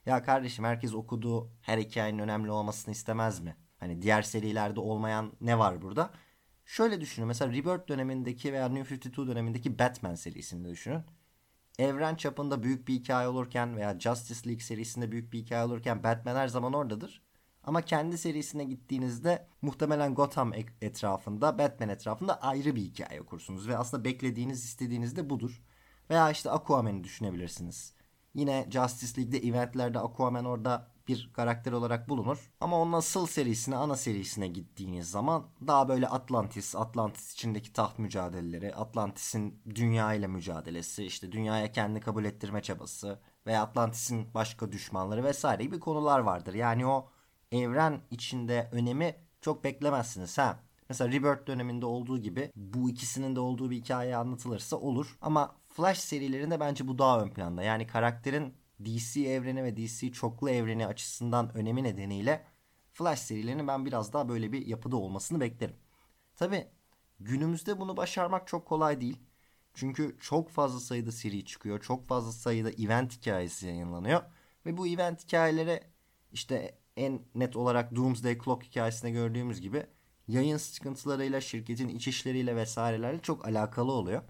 Ya 0.06 0.22
kardeşim 0.22 0.64
herkes 0.64 0.94
okuduğu 0.94 1.50
her 1.62 1.78
hikayenin 1.78 2.18
önemli 2.18 2.50
olmasını 2.50 2.92
istemez 2.92 3.40
mi? 3.40 3.56
Hani 3.78 4.02
diğer 4.02 4.22
serilerde 4.22 4.80
olmayan 4.80 5.32
ne 5.40 5.58
var 5.58 5.82
burada? 5.82 6.10
Şöyle 6.66 7.00
düşünün. 7.00 7.28
Mesela 7.28 7.52
Rebirth 7.52 7.88
dönemindeki 7.88 8.52
veya 8.52 8.68
New 8.68 8.94
52 8.94 9.16
dönemindeki 9.16 9.78
Batman 9.78 10.14
serisini 10.14 10.68
düşünün. 10.68 11.02
Evren 11.78 12.14
çapında 12.14 12.62
büyük 12.62 12.88
bir 12.88 12.94
hikaye 12.94 13.28
olurken 13.28 13.76
veya 13.76 14.00
Justice 14.00 14.48
League 14.48 14.62
serisinde 14.62 15.12
büyük 15.12 15.32
bir 15.32 15.38
hikaye 15.38 15.64
olurken 15.64 16.02
Batman 16.02 16.36
her 16.36 16.48
zaman 16.48 16.72
oradadır. 16.72 17.22
Ama 17.64 17.82
kendi 17.82 18.18
serisine 18.18 18.64
gittiğinizde 18.64 19.46
muhtemelen 19.62 20.14
Gotham 20.14 20.52
etrafında, 20.80 21.58
Batman 21.58 21.88
etrafında 21.88 22.42
ayrı 22.42 22.76
bir 22.76 22.80
hikaye 22.80 23.20
okursunuz. 23.20 23.68
Ve 23.68 23.76
aslında 23.76 24.04
beklediğiniz, 24.04 24.64
istediğiniz 24.64 25.16
de 25.16 25.30
budur. 25.30 25.62
Veya 26.10 26.30
işte 26.30 26.50
Aquaman'ı 26.50 27.04
düşünebilirsiniz. 27.04 27.94
Yine 28.34 28.68
Justice 28.70 29.20
League'de 29.20 29.48
eventlerde 29.48 29.98
Aquaman 29.98 30.44
orada 30.44 30.92
bir 31.08 31.30
karakter 31.32 31.72
olarak 31.72 32.08
bulunur. 32.08 32.52
Ama 32.60 32.80
onun 32.80 32.92
asıl 32.92 33.26
serisine, 33.26 33.76
ana 33.76 33.96
serisine 33.96 34.48
gittiğiniz 34.48 35.10
zaman 35.10 35.46
daha 35.66 35.88
böyle 35.88 36.08
Atlantis, 36.08 36.76
Atlantis 36.76 37.32
içindeki 37.32 37.72
taht 37.72 37.98
mücadeleleri, 37.98 38.74
Atlantis'in 38.74 39.62
dünya 39.74 40.14
ile 40.14 40.26
mücadelesi, 40.26 41.04
işte 41.04 41.32
dünyaya 41.32 41.72
kendi 41.72 42.00
kabul 42.00 42.24
ettirme 42.24 42.62
çabası 42.62 43.20
veya 43.46 43.62
Atlantis'in 43.62 44.34
başka 44.34 44.72
düşmanları 44.72 45.24
vesaire 45.24 45.62
gibi 45.64 45.80
konular 45.80 46.18
vardır. 46.18 46.54
Yani 46.54 46.86
o 46.86 47.08
evren 47.52 48.00
içinde 48.10 48.68
önemi 48.72 49.16
çok 49.40 49.64
beklemezsiniz. 49.64 50.38
Ha 50.38 50.60
Mesela 50.92 51.12
Rebirth 51.12 51.46
döneminde 51.46 51.86
olduğu 51.86 52.18
gibi 52.18 52.52
bu 52.56 52.90
ikisinin 52.90 53.36
de 53.36 53.40
olduğu 53.40 53.70
bir 53.70 53.76
hikaye 53.76 54.16
anlatılırsa 54.16 54.76
olur. 54.76 55.18
Ama 55.20 55.56
Flash 55.68 55.98
serilerinde 55.98 56.60
bence 56.60 56.88
bu 56.88 56.98
daha 56.98 57.20
ön 57.20 57.30
planda. 57.30 57.62
Yani 57.62 57.86
karakterin 57.86 58.54
DC 58.84 59.20
evreni 59.20 59.64
ve 59.64 59.76
DC 59.76 60.12
çoklu 60.12 60.50
evreni 60.50 60.86
açısından 60.86 61.56
önemi 61.56 61.82
nedeniyle 61.82 62.44
Flash 62.92 63.18
serilerinin 63.18 63.68
ben 63.68 63.86
biraz 63.86 64.12
daha 64.12 64.28
böyle 64.28 64.52
bir 64.52 64.66
yapıda 64.66 64.96
olmasını 64.96 65.40
beklerim. 65.40 65.76
Tabi 66.36 66.66
günümüzde 67.20 67.80
bunu 67.80 67.96
başarmak 67.96 68.46
çok 68.46 68.66
kolay 68.66 69.00
değil. 69.00 69.18
Çünkü 69.74 70.16
çok 70.20 70.50
fazla 70.50 70.80
sayıda 70.80 71.12
seri 71.12 71.44
çıkıyor. 71.44 71.80
Çok 71.80 72.08
fazla 72.08 72.32
sayıda 72.32 72.70
event 72.70 73.12
hikayesi 73.16 73.66
yayınlanıyor. 73.66 74.22
Ve 74.66 74.76
bu 74.76 74.86
event 74.86 75.24
hikayeleri 75.24 75.82
işte 76.32 76.78
en 76.96 77.20
net 77.34 77.56
olarak 77.56 77.96
Doomsday 77.96 78.38
Clock 78.38 78.64
hikayesinde 78.64 79.10
gördüğümüz 79.10 79.60
gibi 79.60 79.86
yayın 80.28 80.56
sıkıntılarıyla, 80.56 81.40
şirketin 81.40 81.88
iç 81.88 82.08
işleriyle 82.08 82.56
vesairelerle 82.56 83.20
çok 83.20 83.46
alakalı 83.46 83.92
oluyor. 83.92 84.22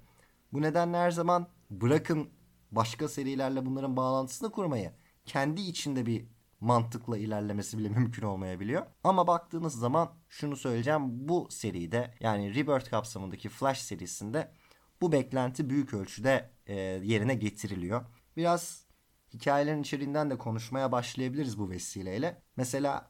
Bu 0.53 0.63
nedenle 0.63 0.97
her 0.97 1.11
zaman 1.11 1.49
bırakın 1.71 2.31
başka 2.71 3.09
serilerle 3.09 3.67
bunların 3.67 3.97
bağlantısını 3.97 4.51
kurmayı. 4.51 4.93
Kendi 5.25 5.61
içinde 5.61 6.07
bir 6.07 6.27
mantıkla 6.61 7.19
ilerlemesi 7.19 7.79
bile 7.79 7.89
mümkün 7.99 8.23
olmayabiliyor. 8.23 8.87
Ama 9.05 9.27
baktığınız 9.27 9.75
zaman 9.75 10.15
şunu 10.29 10.57
söyleyeceğim. 10.57 11.29
Bu 11.29 11.49
seride 11.51 12.15
yani 12.21 12.55
Rebirth 12.55 12.91
kapsamındaki 12.91 13.49
Flash 13.49 13.79
serisinde 13.79 14.53
bu 15.01 15.13
beklenti 15.13 15.71
büyük 15.71 15.95
ölçüde 15.95 16.51
e, 16.67 16.75
yerine 16.81 17.35
getiriliyor. 17.35 18.05
Biraz 18.37 18.87
hikayelerin 19.35 19.83
içeriğinden 19.83 20.31
de 20.31 20.39
konuşmaya 20.39 20.93
başlayabiliriz 20.93 21.59
bu 21.59 21.71
vesileyle. 21.71 22.43
Mesela 22.57 23.09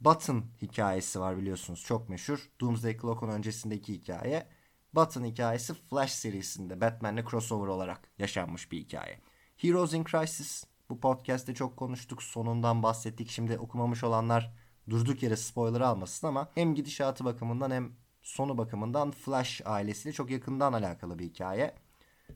Button 0.00 0.44
hikayesi 0.62 1.20
var 1.20 1.38
biliyorsunuz 1.38 1.82
çok 1.82 2.08
meşhur. 2.08 2.50
Doomsday 2.60 2.98
Clock'un 2.98 3.28
öncesindeki 3.28 3.94
hikaye. 3.94 4.48
Button 4.94 5.24
hikayesi 5.24 5.74
Flash 5.74 6.12
serisinde 6.12 6.80
Batman'le 6.80 7.24
crossover 7.30 7.68
olarak 7.68 8.10
yaşanmış 8.18 8.72
bir 8.72 8.78
hikaye. 8.78 9.20
Heroes 9.56 9.94
in 9.94 10.04
Crisis 10.04 10.64
bu 10.90 11.00
podcast'te 11.00 11.54
çok 11.54 11.76
konuştuk. 11.76 12.22
Sonundan 12.22 12.82
bahsettik. 12.82 13.30
Şimdi 13.30 13.58
okumamış 13.58 14.04
olanlar 14.04 14.52
durduk 14.90 15.22
yere 15.22 15.36
spoiler 15.36 15.80
almasın 15.80 16.26
ama 16.26 16.50
hem 16.54 16.74
gidişatı 16.74 17.24
bakımından 17.24 17.70
hem 17.70 17.92
sonu 18.22 18.58
bakımından 18.58 19.10
Flash 19.10 19.62
ailesiyle 19.64 20.12
çok 20.12 20.30
yakından 20.30 20.72
alakalı 20.72 21.18
bir 21.18 21.24
hikaye. 21.24 21.74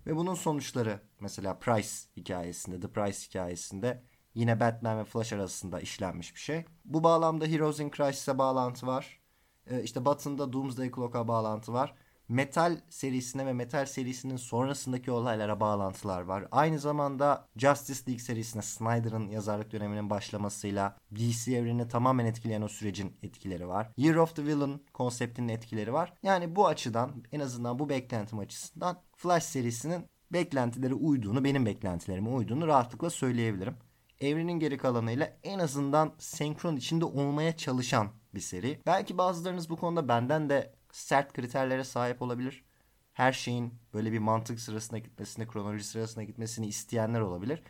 Ve 0.06 0.16
bunun 0.16 0.34
sonuçları 0.34 1.00
mesela 1.20 1.58
Price 1.58 1.88
hikayesinde, 2.16 2.80
The 2.80 2.88
Price 2.88 3.18
hikayesinde 3.28 4.04
yine 4.34 4.60
Batman 4.60 4.98
ve 4.98 5.04
Flash 5.04 5.32
arasında 5.32 5.80
işlenmiş 5.80 6.34
bir 6.34 6.40
şey. 6.40 6.64
Bu 6.84 7.04
bağlamda 7.04 7.46
Heroes 7.46 7.80
in 7.80 7.90
Crisis'e 7.90 8.38
bağlantı 8.38 8.86
var. 8.86 9.20
Ee, 9.66 9.82
işte 9.82 10.04
Batın'da 10.04 10.52
Doomsday 10.52 10.90
Clock'a 10.90 11.28
bağlantı 11.28 11.72
var. 11.72 11.94
Metal 12.32 12.80
serisine 12.88 13.46
ve 13.46 13.52
Metal 13.52 13.86
serisinin 13.86 14.36
sonrasındaki 14.36 15.10
olaylara 15.10 15.60
bağlantılar 15.60 16.20
var. 16.20 16.48
Aynı 16.50 16.78
zamanda 16.78 17.48
Justice 17.56 18.00
League 18.08 18.24
serisine 18.24 18.62
Snyder'ın 18.62 19.28
yazarlık 19.28 19.72
döneminin 19.72 20.10
başlamasıyla 20.10 20.96
DC 21.16 21.56
evrenini 21.56 21.88
tamamen 21.88 22.26
etkileyen 22.26 22.62
o 22.62 22.68
sürecin 22.68 23.16
etkileri 23.22 23.68
var. 23.68 23.92
Year 23.96 24.16
of 24.16 24.36
the 24.36 24.44
Villain 24.44 24.84
konseptinin 24.92 25.48
etkileri 25.48 25.92
var. 25.92 26.12
Yani 26.22 26.56
bu 26.56 26.66
açıdan 26.66 27.24
en 27.32 27.40
azından 27.40 27.78
bu 27.78 27.88
beklentim 27.88 28.38
açısından 28.38 28.98
Flash 29.16 29.44
serisinin 29.44 30.06
beklentileri 30.32 30.94
uyduğunu, 30.94 31.44
benim 31.44 31.66
beklentilerime 31.66 32.28
uyduğunu 32.28 32.66
rahatlıkla 32.66 33.10
söyleyebilirim. 33.10 33.76
Evrenin 34.20 34.58
geri 34.58 34.78
kalanıyla 34.78 35.32
en 35.42 35.58
azından 35.58 36.12
senkron 36.18 36.76
içinde 36.76 37.04
olmaya 37.04 37.56
çalışan 37.56 38.08
bir 38.34 38.40
seri. 38.40 38.78
Belki 38.86 39.18
bazılarınız 39.18 39.70
bu 39.70 39.76
konuda 39.76 40.08
benden 40.08 40.50
de 40.50 40.74
sert 40.92 41.32
kriterlere 41.32 41.84
sahip 41.84 42.22
olabilir. 42.22 42.64
Her 43.12 43.32
şeyin 43.32 43.74
böyle 43.94 44.12
bir 44.12 44.18
mantık 44.18 44.60
sırasına 44.60 44.98
gitmesini, 44.98 45.48
kronoloji 45.48 45.84
sırasına 45.84 46.24
gitmesini 46.24 46.66
isteyenler 46.66 47.20
olabilir. 47.20 47.62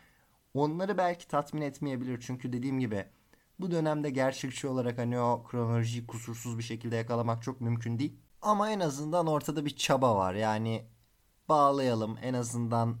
Onları 0.53 0.97
belki 0.97 1.27
tatmin 1.27 1.61
etmeyebilir. 1.61 2.21
Çünkü 2.21 2.53
dediğim 2.53 2.79
gibi 2.79 3.05
bu 3.59 3.71
dönemde 3.71 4.09
gerçekçi 4.09 4.67
olarak 4.67 4.97
hani 4.97 5.19
o 5.19 5.43
kronolojiyi 5.43 6.07
kusursuz 6.07 6.57
bir 6.57 6.63
şekilde 6.63 6.95
yakalamak 6.95 7.43
çok 7.43 7.61
mümkün 7.61 7.99
değil. 7.99 8.19
Ama 8.41 8.69
en 8.71 8.79
azından 8.79 9.27
ortada 9.27 9.65
bir 9.65 9.75
çaba 9.75 10.15
var. 10.15 10.33
Yani 10.33 10.87
bağlayalım 11.49 12.17
en 12.21 12.33
azından 12.33 12.97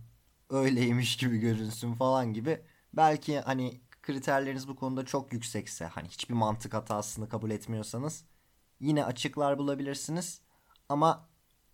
öyleymiş 0.49 1.17
gibi 1.17 1.37
görünsün 1.37 1.93
falan 1.93 2.33
gibi. 2.33 2.61
Belki 2.93 3.39
hani 3.39 3.81
kriterleriniz 4.01 4.67
bu 4.67 4.75
konuda 4.75 5.05
çok 5.05 5.33
yüksekse 5.33 5.85
hani 5.85 6.07
hiçbir 6.07 6.33
mantık 6.33 6.73
hatasını 6.73 7.29
kabul 7.29 7.51
etmiyorsanız 7.51 8.25
yine 8.83 9.05
açıklar 9.05 9.57
bulabilirsiniz. 9.57 10.41
Ama 10.89 11.29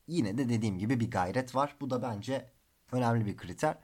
yine 0.08 0.38
de 0.38 0.50
dediğim 0.50 0.78
gibi 0.78 1.00
bir 1.00 1.12
gayret 1.12 1.56
var. 1.56 1.76
Bu 1.82 1.90
da 1.90 2.02
bence 2.02 2.52
önemli 2.92 3.26
bir 3.26 3.38
kriter. 3.38 3.78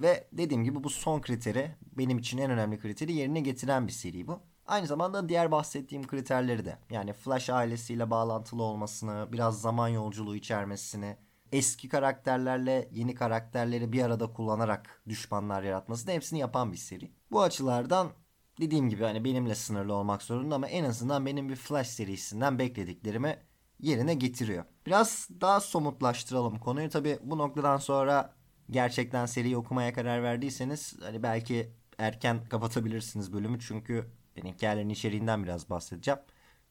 Ve 0.00 0.28
dediğim 0.32 0.64
gibi 0.64 0.84
bu 0.84 0.90
son 0.90 1.20
kriteri 1.20 1.74
benim 1.98 2.18
için 2.18 2.38
en 2.38 2.50
önemli 2.50 2.78
kriteri 2.78 3.12
yerine 3.12 3.40
getiren 3.40 3.86
bir 3.86 3.92
seri 3.92 4.26
bu. 4.26 4.40
Aynı 4.66 4.86
zamanda 4.86 5.28
diğer 5.28 5.50
bahsettiğim 5.50 6.06
kriterleri 6.06 6.64
de 6.64 6.78
yani 6.90 7.12
Flash 7.12 7.50
ailesiyle 7.50 8.10
bağlantılı 8.10 8.62
olmasını, 8.62 9.28
biraz 9.32 9.60
zaman 9.60 9.88
yolculuğu 9.88 10.36
içermesini, 10.36 11.16
eski 11.52 11.88
karakterlerle 11.88 12.88
yeni 12.92 13.14
karakterleri 13.14 13.92
bir 13.92 14.02
arada 14.02 14.32
kullanarak 14.32 15.02
düşmanlar 15.08 15.62
yaratmasını 15.62 16.12
hepsini 16.12 16.38
yapan 16.38 16.72
bir 16.72 16.76
seri. 16.76 17.12
Bu 17.30 17.42
açılardan 17.42 18.10
dediğim 18.60 18.88
gibi 18.88 19.02
hani 19.02 19.24
benimle 19.24 19.54
sınırlı 19.54 19.94
olmak 19.94 20.22
zorunda 20.22 20.54
ama 20.54 20.68
en 20.68 20.84
azından 20.84 21.26
benim 21.26 21.48
bir 21.48 21.56
Flash 21.56 21.88
serisinden 21.88 22.58
beklediklerimi 22.58 23.38
yerine 23.80 24.14
getiriyor. 24.14 24.64
Biraz 24.86 25.28
daha 25.40 25.60
somutlaştıralım 25.60 26.58
konuyu. 26.58 26.90
Tabi 26.90 27.18
bu 27.22 27.38
noktadan 27.38 27.76
sonra 27.76 28.34
gerçekten 28.70 29.26
seriyi 29.26 29.56
okumaya 29.56 29.92
karar 29.92 30.22
verdiyseniz 30.22 30.96
hani 31.02 31.22
belki 31.22 31.70
erken 31.98 32.44
kapatabilirsiniz 32.48 33.32
bölümü 33.32 33.60
çünkü 33.60 34.06
ben 34.36 34.44
hikayelerin 34.50 34.88
içeriğinden 34.88 35.44
biraz 35.44 35.70
bahsedeceğim. 35.70 36.20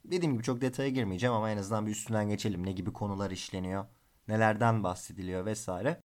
Dediğim 0.06 0.34
gibi 0.34 0.44
çok 0.44 0.62
detaya 0.62 0.90
girmeyeceğim 0.90 1.36
ama 1.36 1.52
en 1.52 1.58
azından 1.58 1.86
bir 1.86 1.92
üstünden 1.92 2.30
geçelim. 2.30 2.66
Ne 2.66 2.72
gibi 2.72 2.94
konular 2.94 3.32
işleniyor, 3.32 3.86
nelerden 4.28 4.84
bahsediliyor 4.84 5.46
vesaire. 5.46 6.02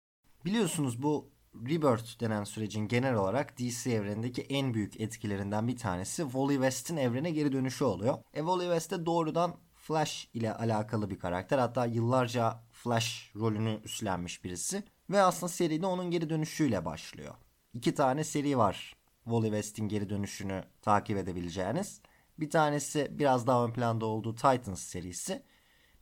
Biliyorsunuz 0.45 1.03
bu 1.03 1.29
Rebirth 1.55 2.19
denen 2.19 2.43
sürecin 2.43 2.87
genel 2.87 3.15
olarak 3.15 3.59
DC 3.59 3.91
evrenindeki 3.91 4.41
en 4.41 4.73
büyük 4.73 5.01
etkilerinden 5.01 5.67
bir 5.67 5.77
tanesi 5.77 6.23
Wally 6.23 6.53
West'in 6.53 6.97
evrene 6.97 7.31
geri 7.31 7.51
dönüşü 7.51 7.83
oluyor. 7.83 8.17
E 8.33 8.39
Wally 8.39 8.63
West 8.63 8.91
de 8.91 9.05
doğrudan 9.05 9.55
Flash 9.75 10.29
ile 10.33 10.53
alakalı 10.53 11.09
bir 11.09 11.19
karakter. 11.19 11.59
Hatta 11.59 11.85
yıllarca 11.85 12.63
Flash 12.71 13.31
rolünü 13.35 13.79
üstlenmiş 13.83 14.43
birisi. 14.43 14.83
Ve 15.09 15.21
aslında 15.21 15.51
seride 15.51 15.85
onun 15.85 16.11
geri 16.11 16.29
dönüşüyle 16.29 16.85
başlıyor. 16.85 17.35
İki 17.73 17.95
tane 17.95 18.23
seri 18.23 18.57
var 18.57 18.95
Wally 19.23 19.45
West'in 19.45 19.87
geri 19.87 20.09
dönüşünü 20.09 20.63
takip 20.81 21.17
edebileceğiniz. 21.17 22.01
Bir 22.39 22.49
tanesi 22.49 23.07
biraz 23.11 23.47
daha 23.47 23.65
ön 23.65 23.73
planda 23.73 24.05
olduğu 24.05 24.35
Titans 24.35 24.81
serisi. 24.81 25.43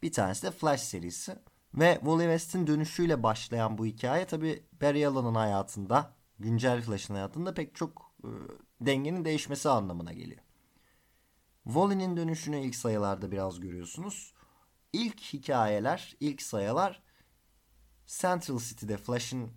Bir 0.02 0.12
tanesi 0.12 0.44
de 0.44 0.52
Flash 0.52 0.82
serisi. 0.82 1.36
Ve 1.74 1.94
Wally 1.94 2.24
West'in 2.24 2.68
dönüşüyle 2.68 3.24
başlayan 3.24 3.78
bu 3.78 3.86
hikaye 3.86 4.26
tabi 4.26 4.64
Barry 4.82 5.08
Allen'ın 5.08 5.36
hayatında, 5.36 6.16
güncel 6.40 6.82
Flash'ın 6.82 7.14
hayatında 7.14 7.54
pek 7.54 7.76
çok 7.76 8.14
e, 8.24 8.30
dengenin 8.82 9.26
değişmesi 9.26 9.70
anlamına 9.70 10.14
geliyor. 10.14 10.42
Wally'nin 11.64 12.18
dönüşünü 12.18 12.60
ilk 12.60 12.76
sayılarda 12.76 13.32
biraz 13.32 13.60
görüyorsunuz. 13.60 14.34
İlk 14.94 15.22
hikayeler, 15.22 16.16
ilk 16.20 16.42
sayılar 16.42 17.04
Central 18.08 18.60
City'de 18.60 18.98
Flash'ın 18.98 19.52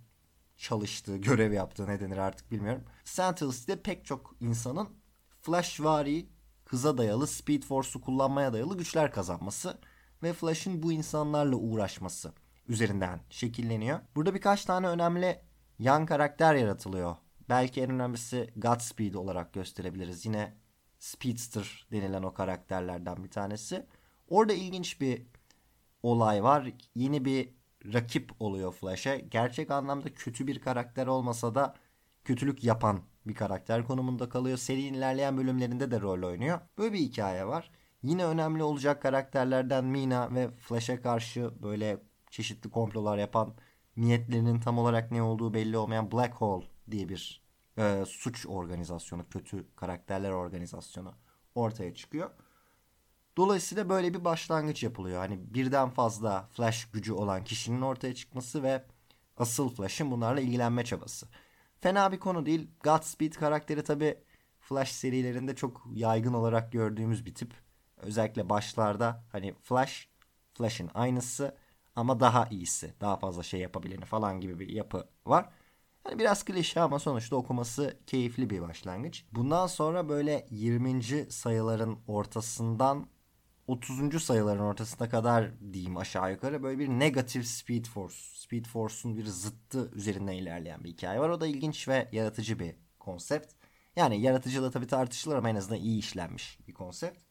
çalıştığı, 0.57 1.17
görev 1.17 1.53
yaptığı 1.53 1.87
ne 1.87 1.99
denir 1.99 2.17
artık 2.17 2.51
bilmiyorum. 2.51 2.83
Central 3.05 3.51
City'de 3.51 3.81
pek 3.81 4.05
çok 4.05 4.35
insanın 4.39 4.89
Flash 5.41 5.81
vari, 5.81 6.29
hıza 6.65 6.97
dayalı, 6.97 7.27
Speed 7.27 7.63
Force'u 7.63 8.01
kullanmaya 8.01 8.53
dayalı 8.53 8.77
güçler 8.77 9.11
kazanması 9.11 9.79
ve 10.23 10.33
Flash'ın 10.33 10.83
bu 10.83 10.91
insanlarla 10.91 11.55
uğraşması 11.55 12.33
üzerinden 12.67 13.19
şekilleniyor. 13.29 13.99
Burada 14.15 14.35
birkaç 14.35 14.65
tane 14.65 14.87
önemli 14.87 15.39
yan 15.79 16.05
karakter 16.05 16.55
yaratılıyor. 16.55 17.15
Belki 17.49 17.81
en 17.81 17.89
önemlisi 17.89 18.49
Godspeed 18.55 19.13
olarak 19.13 19.53
gösterebiliriz. 19.53 20.25
Yine 20.25 20.53
Speedster 20.99 21.87
denilen 21.91 22.23
o 22.23 22.33
karakterlerden 22.33 23.23
bir 23.23 23.29
tanesi. 23.31 23.85
Orada 24.27 24.53
ilginç 24.53 25.01
bir 25.01 25.21
olay 26.03 26.43
var. 26.43 26.71
Yeni 26.95 27.25
bir 27.25 27.49
rakip 27.93 28.41
oluyor 28.41 28.71
Flash'e. 28.71 29.17
Gerçek 29.17 29.71
anlamda 29.71 30.13
kötü 30.13 30.47
bir 30.47 30.59
karakter 30.59 31.07
olmasa 31.07 31.55
da 31.55 31.75
kötülük 32.23 32.63
yapan 32.63 33.01
bir 33.25 33.35
karakter 33.35 33.85
konumunda 33.85 34.29
kalıyor. 34.29 34.57
Serinin 34.57 34.93
ilerleyen 34.93 35.37
bölümlerinde 35.37 35.91
de 35.91 36.01
rol 36.01 36.23
oynuyor. 36.23 36.59
Böyle 36.77 36.93
bir 36.93 36.99
hikaye 36.99 37.47
var. 37.47 37.71
Yine 38.03 38.25
önemli 38.25 38.63
olacak 38.63 39.01
karakterlerden 39.01 39.85
Mina 39.85 40.35
ve 40.35 40.51
Flash'e 40.51 41.01
karşı 41.01 41.63
böyle 41.63 41.97
çeşitli 42.29 42.69
komplolar 42.69 43.17
yapan 43.17 43.53
niyetlerinin 43.97 44.59
tam 44.59 44.77
olarak 44.77 45.11
ne 45.11 45.21
olduğu 45.21 45.53
belli 45.53 45.77
olmayan 45.77 46.11
Black 46.11 46.33
Hole 46.33 46.65
diye 46.91 47.09
bir 47.09 47.41
e, 47.77 48.03
suç 48.07 48.45
organizasyonu, 48.47 49.29
kötü 49.29 49.75
karakterler 49.75 50.31
organizasyonu 50.31 51.13
ortaya 51.55 51.95
çıkıyor. 51.95 52.29
Dolayısıyla 53.37 53.89
böyle 53.89 54.13
bir 54.13 54.25
başlangıç 54.25 54.83
yapılıyor. 54.83 55.17
Hani 55.17 55.53
birden 55.53 55.89
fazla 55.89 56.47
Flash 56.51 56.91
gücü 56.91 57.13
olan 57.13 57.43
kişinin 57.43 57.81
ortaya 57.81 58.15
çıkması 58.15 58.63
ve 58.63 58.83
asıl 59.37 59.69
Flash'ın 59.69 60.11
bunlarla 60.11 60.41
ilgilenme 60.41 60.85
çabası. 60.85 61.27
Fena 61.79 62.11
bir 62.11 62.19
konu 62.19 62.45
değil. 62.45 62.67
Godspeed 62.83 63.33
karakteri 63.33 63.83
tabi 63.83 64.17
Flash 64.59 64.91
serilerinde 64.91 65.55
çok 65.55 65.87
yaygın 65.93 66.33
olarak 66.33 66.71
gördüğümüz 66.71 67.25
bir 67.25 67.35
tip. 67.35 67.53
Özellikle 68.01 68.49
başlarda 68.49 69.23
hani 69.31 69.53
Flash, 69.63 70.09
Flash'in 70.53 70.89
aynısı 70.93 71.55
ama 71.95 72.19
daha 72.19 72.47
iyisi. 72.51 72.93
Daha 73.01 73.17
fazla 73.17 73.43
şey 73.43 73.59
yapabileni 73.59 74.05
falan 74.05 74.41
gibi 74.41 74.59
bir 74.59 74.69
yapı 74.69 75.07
var. 75.25 75.49
Yani 76.05 76.19
biraz 76.19 76.45
klişe 76.45 76.81
ama 76.81 76.99
sonuçta 76.99 77.35
okuması 77.35 77.97
keyifli 78.07 78.49
bir 78.49 78.61
başlangıç. 78.61 79.25
Bundan 79.31 79.67
sonra 79.67 80.09
böyle 80.09 80.47
20. 80.51 81.03
sayıların 81.31 81.99
ortasından 82.07 83.07
30. 83.67 84.19
sayıların 84.19 84.59
ortasına 84.59 85.09
kadar 85.09 85.51
diyeyim 85.73 85.97
aşağı 85.97 86.31
yukarı 86.31 86.63
böyle 86.63 86.79
bir 86.79 86.87
negatif 86.89 87.45
Speed 87.47 87.85
Force. 87.85 88.15
Speed 88.33 88.65
Force'un 88.65 89.17
bir 89.17 89.25
zıttı 89.25 89.91
üzerinden 89.95 90.33
ilerleyen 90.33 90.83
bir 90.83 90.89
hikaye 90.89 91.19
var. 91.19 91.29
O 91.29 91.41
da 91.41 91.47
ilginç 91.47 91.87
ve 91.87 92.09
yaratıcı 92.11 92.59
bir 92.59 92.75
konsept. 92.99 93.53
Yani 93.95 94.21
yaratıcılığı 94.21 94.71
tabii 94.71 94.87
tartışılır 94.87 95.35
ama 95.35 95.49
en 95.49 95.55
azından 95.55 95.79
iyi 95.79 95.99
işlenmiş 95.99 96.59
bir 96.67 96.73
konsept. 96.73 97.30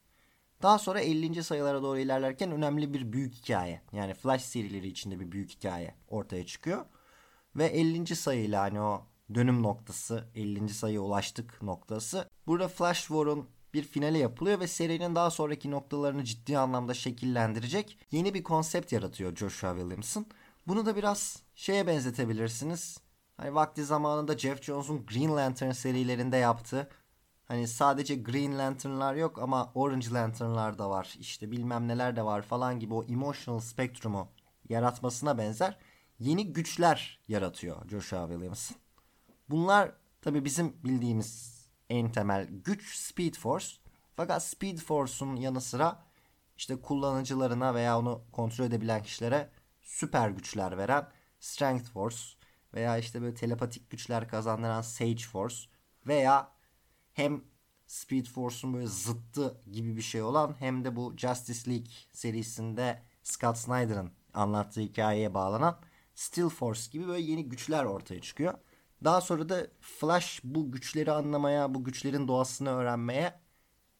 Daha 0.62 0.78
sonra 0.78 1.00
50. 1.00 1.44
sayılara 1.44 1.82
doğru 1.82 1.98
ilerlerken 1.98 2.50
önemli 2.50 2.94
bir 2.94 3.12
büyük 3.12 3.34
hikaye. 3.34 3.82
Yani 3.92 4.14
Flash 4.14 4.42
serileri 4.42 4.88
içinde 4.88 5.20
bir 5.20 5.32
büyük 5.32 5.50
hikaye 5.50 5.94
ortaya 6.08 6.46
çıkıyor. 6.46 6.84
Ve 7.56 7.66
50. 7.66 8.16
sayıyla 8.16 8.62
hani 8.62 8.80
o 8.80 9.06
dönüm 9.34 9.62
noktası, 9.62 10.28
50. 10.34 10.68
sayıya 10.68 11.00
ulaştık 11.00 11.62
noktası. 11.62 12.28
Burada 12.46 12.68
Flash 12.68 13.00
War'un 13.00 13.48
bir 13.74 13.82
finale 13.82 14.18
yapılıyor 14.18 14.60
ve 14.60 14.66
serinin 14.66 15.14
daha 15.14 15.30
sonraki 15.30 15.70
noktalarını 15.70 16.24
ciddi 16.24 16.58
anlamda 16.58 16.94
şekillendirecek 16.94 17.98
yeni 18.10 18.34
bir 18.34 18.42
konsept 18.42 18.92
yaratıyor 18.92 19.36
Joshua 19.36 19.74
Williamson. 19.74 20.26
Bunu 20.66 20.86
da 20.86 20.96
biraz 20.96 21.42
şeye 21.54 21.86
benzetebilirsiniz. 21.86 22.98
Hani 23.36 23.54
vakti 23.54 23.84
zamanında 23.84 24.38
Jeff 24.38 24.62
Jones'un 24.62 25.06
Green 25.06 25.36
Lantern 25.36 25.70
serilerinde 25.70 26.36
yaptığı 26.36 26.88
Hani 27.50 27.68
sadece 27.68 28.14
Green 28.14 28.58
Lantern'lar 28.58 29.14
yok 29.14 29.38
ama 29.38 29.72
Orange 29.74 30.10
Lantern'lar 30.10 30.78
da 30.78 30.90
var. 30.90 31.14
İşte 31.20 31.50
bilmem 31.50 31.88
neler 31.88 32.16
de 32.16 32.22
var 32.22 32.42
falan 32.42 32.80
gibi 32.80 32.94
o 32.94 33.04
emotional 33.04 33.60
spektrumu 33.60 34.28
yaratmasına 34.68 35.38
benzer 35.38 35.78
yeni 36.18 36.52
güçler 36.52 37.20
yaratıyor 37.28 37.88
Joshua 37.88 38.28
Williamson. 38.28 38.76
Bunlar 39.48 39.92
tabii 40.22 40.44
bizim 40.44 40.76
bildiğimiz 40.84 41.60
en 41.88 42.12
temel 42.12 42.48
güç 42.50 42.96
Speed 42.96 43.34
Force. 43.34 43.66
Fakat 44.16 44.44
Speed 44.44 44.78
Force'un 44.78 45.36
yanı 45.36 45.60
sıra 45.60 46.02
işte 46.56 46.80
kullanıcılarına 46.80 47.74
veya 47.74 47.98
onu 47.98 48.22
kontrol 48.32 48.64
edebilen 48.64 49.02
kişilere 49.02 49.50
süper 49.82 50.28
güçler 50.30 50.78
veren 50.78 51.08
Strength 51.40 51.90
Force 51.90 52.18
veya 52.74 52.98
işte 52.98 53.22
böyle 53.22 53.34
telepatik 53.34 53.90
güçler 53.90 54.28
kazandıran 54.28 54.82
Sage 54.82 55.24
Force 55.32 55.56
veya 56.06 56.59
hem 57.20 57.44
Speed 57.86 58.26
Force'un 58.26 58.74
böyle 58.74 58.86
zıttı 58.86 59.60
gibi 59.72 59.96
bir 59.96 60.02
şey 60.02 60.22
olan 60.22 60.56
hem 60.58 60.84
de 60.84 60.96
bu 60.96 61.14
Justice 61.16 61.70
League 61.70 61.92
serisinde 62.12 63.02
Scott 63.22 63.56
Snyder'ın 63.56 64.10
anlattığı 64.34 64.80
hikayeye 64.80 65.34
bağlanan 65.34 65.80
Steel 66.14 66.48
Force 66.48 66.80
gibi 66.92 67.08
böyle 67.08 67.22
yeni 67.22 67.48
güçler 67.48 67.84
ortaya 67.84 68.20
çıkıyor. 68.20 68.54
Daha 69.04 69.20
sonra 69.20 69.48
da 69.48 69.66
Flash 69.80 70.40
bu 70.44 70.72
güçleri 70.72 71.12
anlamaya, 71.12 71.74
bu 71.74 71.84
güçlerin 71.84 72.28
doğasını 72.28 72.70
öğrenmeye 72.70 73.40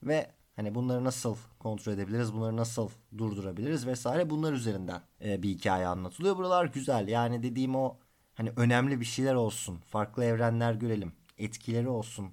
ve 0.03 0.31
hani 0.57 0.75
bunları 0.75 1.05
nasıl 1.05 1.37
kontrol 1.59 1.93
edebiliriz, 1.93 2.33
bunları 2.35 2.57
nasıl 2.57 2.91
durdurabiliriz 3.19 3.87
vesaire 3.87 4.31
bunlar 4.31 4.53
üzerinden 4.53 5.03
e, 5.25 5.43
bir 5.43 5.49
hikaye 5.49 5.87
anlatılıyor. 5.87 6.37
Buralar 6.37 6.65
güzel. 6.65 7.09
Yani 7.09 7.43
dediğim 7.43 7.77
o 7.77 7.97
hani 8.35 8.53
önemli 8.57 9.01
bir 9.01 9.05
şeyler 9.05 9.35
olsun, 9.35 9.79
farklı 9.87 10.25
evrenler 10.25 10.75
görelim, 10.75 11.13
etkileri 11.39 11.89
olsun 11.89 12.33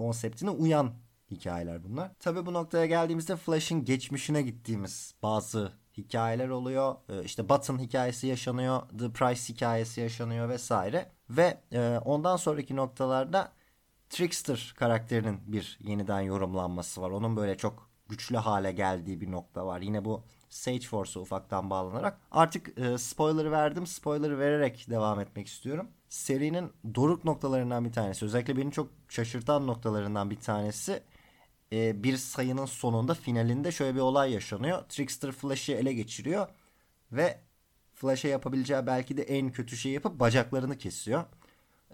konseptine 0.00 0.50
uyan 0.50 0.92
hikayeler 1.30 1.84
bunlar. 1.84 2.10
Tabii 2.20 2.46
bu 2.46 2.52
noktaya 2.52 2.86
geldiğimizde 2.86 3.36
Flash'ın 3.36 3.84
geçmişine 3.84 4.42
gittiğimiz 4.42 5.14
bazı 5.22 5.72
hikayeler 5.96 6.48
oluyor. 6.48 6.96
Ee, 7.08 7.24
işte 7.24 7.48
Button 7.48 7.78
hikayesi 7.78 8.26
yaşanıyor, 8.26 8.82
The 8.98 9.12
Price 9.12 9.52
hikayesi 9.52 10.00
yaşanıyor 10.00 10.48
vesaire. 10.48 11.12
Ve 11.30 11.60
e, 11.72 12.00
ondan 12.04 12.36
sonraki 12.36 12.76
noktalarda 12.76 13.52
Trickster 14.10 14.74
karakterinin 14.76 15.40
bir 15.46 15.78
yeniden 15.80 16.20
yorumlanması 16.20 17.02
var. 17.02 17.10
Onun 17.10 17.36
böyle 17.36 17.56
çok 17.56 17.90
güçlü 18.08 18.36
hale 18.36 18.72
geldiği 18.72 19.20
bir 19.20 19.30
nokta 19.30 19.66
var. 19.66 19.80
Yine 19.80 20.04
bu 20.04 20.24
Sage 20.50 20.86
Force'a 20.86 21.22
ufaktan 21.22 21.70
bağlanarak. 21.70 22.20
Artık 22.30 22.78
e, 22.78 22.98
spoiler 22.98 23.50
verdim. 23.50 23.86
Spoiler 23.86 24.38
vererek 24.38 24.86
devam 24.90 25.20
etmek 25.20 25.46
istiyorum. 25.46 25.88
Serinin 26.10 26.72
doruk 26.94 27.24
noktalarından 27.24 27.84
bir 27.84 27.92
tanesi. 27.92 28.24
Özellikle 28.24 28.56
beni 28.56 28.72
çok 28.72 28.90
şaşırtan 29.08 29.66
noktalarından 29.66 30.30
bir 30.30 30.40
tanesi. 30.40 31.02
E, 31.72 32.04
bir 32.04 32.16
sayının 32.16 32.66
sonunda 32.66 33.14
finalinde 33.14 33.72
şöyle 33.72 33.94
bir 33.94 34.00
olay 34.00 34.32
yaşanıyor. 34.32 34.82
Trickster 34.88 35.32
Flash'ı 35.32 35.72
ele 35.72 35.92
geçiriyor. 35.92 36.48
Ve 37.12 37.40
Flash'a 37.94 38.28
yapabileceği 38.28 38.86
belki 38.86 39.16
de 39.16 39.22
en 39.22 39.52
kötü 39.52 39.76
şeyi 39.76 39.94
yapıp 39.94 40.20
bacaklarını 40.20 40.78
kesiyor. 40.78 41.24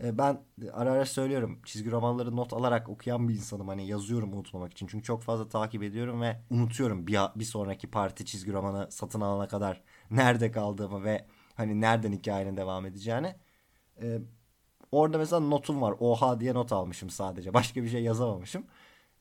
E, 0.04 0.18
ben 0.18 0.40
ara 0.72 0.92
ara 0.92 1.06
söylüyorum 1.06 1.60
çizgi 1.64 1.90
romanları 1.90 2.36
not 2.36 2.52
alarak 2.52 2.88
okuyan 2.88 3.28
bir 3.28 3.34
insanım. 3.34 3.68
Hani 3.68 3.86
yazıyorum 3.86 4.32
unutmamak 4.32 4.72
için. 4.72 4.86
Çünkü 4.86 5.04
çok 5.04 5.22
fazla 5.22 5.48
takip 5.48 5.82
ediyorum 5.82 6.20
ve 6.22 6.40
unutuyorum 6.50 7.06
bir, 7.06 7.18
bir 7.36 7.44
sonraki 7.44 7.90
parti 7.90 8.24
çizgi 8.24 8.52
romanı 8.52 8.88
satın 8.90 9.20
alana 9.20 9.48
kadar 9.48 9.82
nerede 10.10 10.50
kaldığımı 10.50 11.04
ve 11.04 11.26
hani 11.54 11.80
nereden 11.80 12.12
hikayenin 12.12 12.56
devam 12.56 12.86
edeceğini. 12.86 13.34
Ee, 14.02 14.18
orada 14.92 15.18
mesela 15.18 15.40
notum 15.40 15.82
var. 15.82 15.94
Oha 16.00 16.40
diye 16.40 16.54
not 16.54 16.72
almışım 16.72 17.10
sadece. 17.10 17.54
Başka 17.54 17.82
bir 17.82 17.88
şey 17.88 18.02
yazamamışım. 18.02 18.66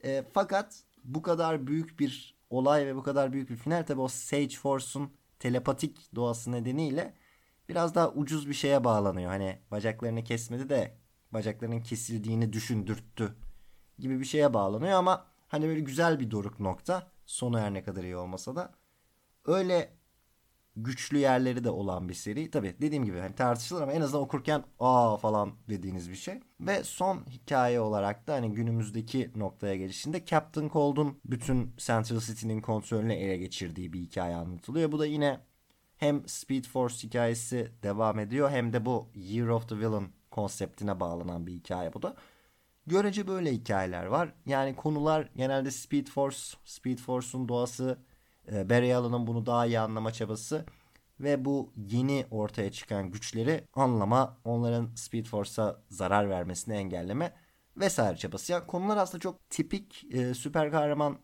Ee, 0.03 0.23
fakat 0.33 0.83
bu 1.03 1.21
kadar 1.21 1.67
büyük 1.67 1.99
bir 1.99 2.35
olay 2.49 2.87
ve 2.87 2.95
bu 2.95 3.03
kadar 3.03 3.33
büyük 3.33 3.49
bir 3.49 3.55
final 3.55 3.83
tabi 3.83 4.01
o 4.01 4.07
Sage 4.07 4.55
Force'un 4.55 5.11
telepatik 5.39 6.15
doğası 6.15 6.51
nedeniyle 6.51 7.13
biraz 7.69 7.95
daha 7.95 8.11
ucuz 8.11 8.49
bir 8.49 8.53
şeye 8.53 8.83
bağlanıyor. 8.83 9.29
Hani 9.29 9.59
bacaklarını 9.71 10.23
kesmedi 10.23 10.69
de 10.69 10.97
bacaklarının 11.31 11.81
kesildiğini 11.81 12.53
düşündürttü 12.53 13.35
gibi 13.99 14.19
bir 14.19 14.25
şeye 14.25 14.53
bağlanıyor 14.53 14.93
ama 14.93 15.25
hani 15.47 15.67
böyle 15.67 15.79
güzel 15.79 16.19
bir 16.19 16.31
doruk 16.31 16.59
nokta. 16.59 17.11
Sonu 17.25 17.59
her 17.59 17.73
ne 17.73 17.83
kadar 17.83 18.03
iyi 18.03 18.17
olmasa 18.17 18.55
da. 18.55 18.73
Öyle 19.45 19.94
güçlü 20.75 21.17
yerleri 21.17 21.63
de 21.63 21.69
olan 21.69 22.09
bir 22.09 22.13
seri. 22.13 22.51
Tabi 22.51 22.75
dediğim 22.81 23.05
gibi 23.05 23.19
hani 23.19 23.35
tartışılır 23.35 23.81
ama 23.81 23.93
en 23.93 24.01
azından 24.01 24.23
okurken 24.23 24.63
aa 24.79 25.17
falan 25.17 25.53
dediğiniz 25.69 26.09
bir 26.09 26.15
şey. 26.15 26.39
Ve 26.59 26.83
son 26.83 27.25
hikaye 27.29 27.79
olarak 27.79 28.27
da 28.27 28.33
hani 28.33 28.53
günümüzdeki 28.53 29.31
noktaya 29.35 29.75
gelişinde 29.75 30.25
Captain 30.25 30.69
Cold'un 30.69 31.19
bütün 31.25 31.73
Central 31.77 32.19
City'nin 32.19 32.61
kontrolünü 32.61 33.13
ele 33.13 33.37
geçirdiği 33.37 33.93
bir 33.93 33.99
hikaye 33.99 34.35
anlatılıyor. 34.35 34.91
Bu 34.91 34.99
da 34.99 35.05
yine 35.05 35.39
hem 35.97 36.27
Speed 36.27 36.65
Force 36.65 37.07
hikayesi 37.07 37.71
devam 37.83 38.19
ediyor 38.19 38.49
hem 38.49 38.73
de 38.73 38.85
bu 38.85 39.07
Year 39.15 39.47
of 39.47 39.69
the 39.69 39.77
Villain 39.77 40.09
konseptine 40.31 40.99
bağlanan 40.99 41.47
bir 41.47 41.53
hikaye 41.53 41.93
bu 41.93 42.01
da. 42.01 42.15
Görece 42.87 43.27
böyle 43.27 43.51
hikayeler 43.51 44.05
var. 44.05 44.33
Yani 44.45 44.75
konular 44.75 45.29
genelde 45.35 45.71
Speed 45.71 46.07
Force, 46.07 46.57
Speed 46.65 46.97
Force'un 46.99 47.47
doğası, 47.49 47.99
e, 48.51 48.69
Barry 48.69 48.95
Allen'ın 48.95 49.27
bunu 49.27 49.45
daha 49.45 49.65
iyi 49.65 49.79
anlama 49.79 50.11
çabası 50.11 50.65
ve 51.19 51.45
bu 51.45 51.73
yeni 51.77 52.25
ortaya 52.31 52.71
çıkan 52.71 53.11
güçleri 53.11 53.63
anlama, 53.73 54.37
onların 54.45 54.89
Speed 54.95 55.25
Force'a 55.25 55.81
zarar 55.89 56.29
vermesini 56.29 56.75
engelleme 56.75 57.33
vesaire 57.77 58.17
çabası. 58.17 58.51
Yani 58.51 58.67
konular 58.67 58.97
aslında 58.97 59.21
çok 59.21 59.49
tipik 59.49 60.05
e, 60.13 60.33
süper 60.33 60.71
kahraman 60.71 61.19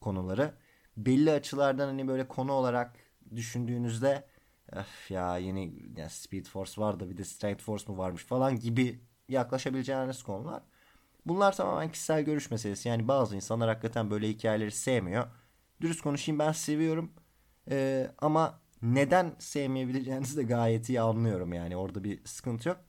konuları. 0.00 0.54
Belli 0.96 1.30
açılardan 1.32 1.86
hani 1.86 2.08
böyle 2.08 2.28
konu 2.28 2.52
olarak 2.52 2.96
düşündüğünüzde 3.36 4.24
öf 4.72 5.10
ya 5.10 5.38
yeni 5.38 5.74
ya 5.96 6.08
Speed 6.10 6.46
Force 6.46 6.80
var 6.80 7.00
da 7.00 7.10
bir 7.10 7.16
de 7.16 7.24
Strength 7.24 7.62
Force 7.64 7.92
mu 7.92 7.98
varmış 7.98 8.24
falan 8.24 8.60
gibi 8.60 9.00
yaklaşabileceğiniz 9.28 10.22
konular. 10.22 10.62
Bunlar 11.26 11.56
tamamen 11.56 11.92
kişisel 11.92 12.22
görüş 12.22 12.50
meselesi. 12.50 12.88
Yani 12.88 13.08
bazı 13.08 13.36
insanlar 13.36 13.68
hakikaten 13.68 14.10
böyle 14.10 14.28
hikayeleri 14.28 14.70
sevmiyor. 14.70 15.26
Dürüst 15.80 16.00
konuşayım 16.00 16.38
ben 16.38 16.52
seviyorum. 16.52 17.12
Ee, 17.70 18.10
ama 18.18 18.60
neden 18.82 19.34
sevmeyebileceğinizi 19.38 20.36
de 20.36 20.42
gayet 20.42 20.88
iyi 20.88 21.00
anlıyorum 21.00 21.52
yani. 21.52 21.76
Orada 21.76 22.04
bir 22.04 22.24
sıkıntı 22.24 22.68
yok. 22.68 22.80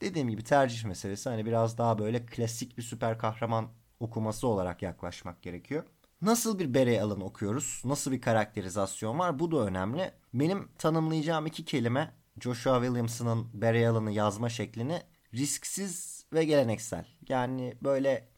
Dediğim 0.00 0.28
gibi 0.28 0.44
tercih 0.44 0.84
meselesi. 0.84 1.28
Hani 1.28 1.46
biraz 1.46 1.78
daha 1.78 1.98
böyle 1.98 2.26
klasik 2.26 2.78
bir 2.78 2.82
süper 2.82 3.18
kahraman 3.18 3.68
okuması 4.00 4.46
olarak 4.46 4.82
yaklaşmak 4.82 5.42
gerekiyor. 5.42 5.84
Nasıl 6.22 6.58
bir 6.58 6.74
Barry 6.74 7.00
Allen 7.02 7.20
okuyoruz? 7.20 7.82
Nasıl 7.84 8.12
bir 8.12 8.20
karakterizasyon 8.20 9.18
var? 9.18 9.38
Bu 9.38 9.50
da 9.50 9.66
önemli. 9.66 10.12
Benim 10.34 10.68
tanımlayacağım 10.78 11.46
iki 11.46 11.64
kelime 11.64 12.14
Joshua 12.40 12.80
Williamson'ın 12.80 13.62
Barry 13.62 13.88
Allen'ı 13.88 14.12
yazma 14.12 14.48
şeklini 14.48 15.02
risksiz 15.34 16.24
ve 16.32 16.44
geleneksel. 16.44 17.06
Yani 17.28 17.74
böyle 17.82 18.28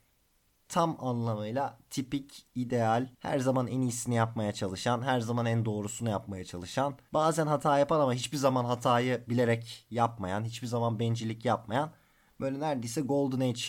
tam 0.70 0.96
anlamıyla 1.00 1.78
tipik, 1.90 2.46
ideal, 2.54 3.08
her 3.20 3.38
zaman 3.38 3.66
en 3.66 3.80
iyisini 3.80 4.14
yapmaya 4.14 4.52
çalışan, 4.52 5.02
her 5.02 5.20
zaman 5.20 5.46
en 5.46 5.64
doğrusunu 5.64 6.10
yapmaya 6.10 6.44
çalışan, 6.44 6.94
bazen 7.12 7.46
hata 7.46 7.78
yapan 7.78 8.00
ama 8.00 8.14
hiçbir 8.14 8.36
zaman 8.36 8.64
hatayı 8.64 9.24
bilerek 9.28 9.86
yapmayan, 9.90 10.44
hiçbir 10.44 10.66
zaman 10.66 10.98
bencillik 10.98 11.44
yapmayan, 11.44 11.92
böyle 12.40 12.60
neredeyse 12.60 13.00
Golden 13.00 13.40
Age 13.40 13.60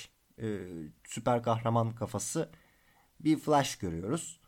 e, 0.41 0.47
süper 1.07 1.43
kahraman 1.43 1.91
kafası 1.91 2.49
bir 3.19 3.37
Flash 3.37 3.75
görüyoruz. 3.75 4.39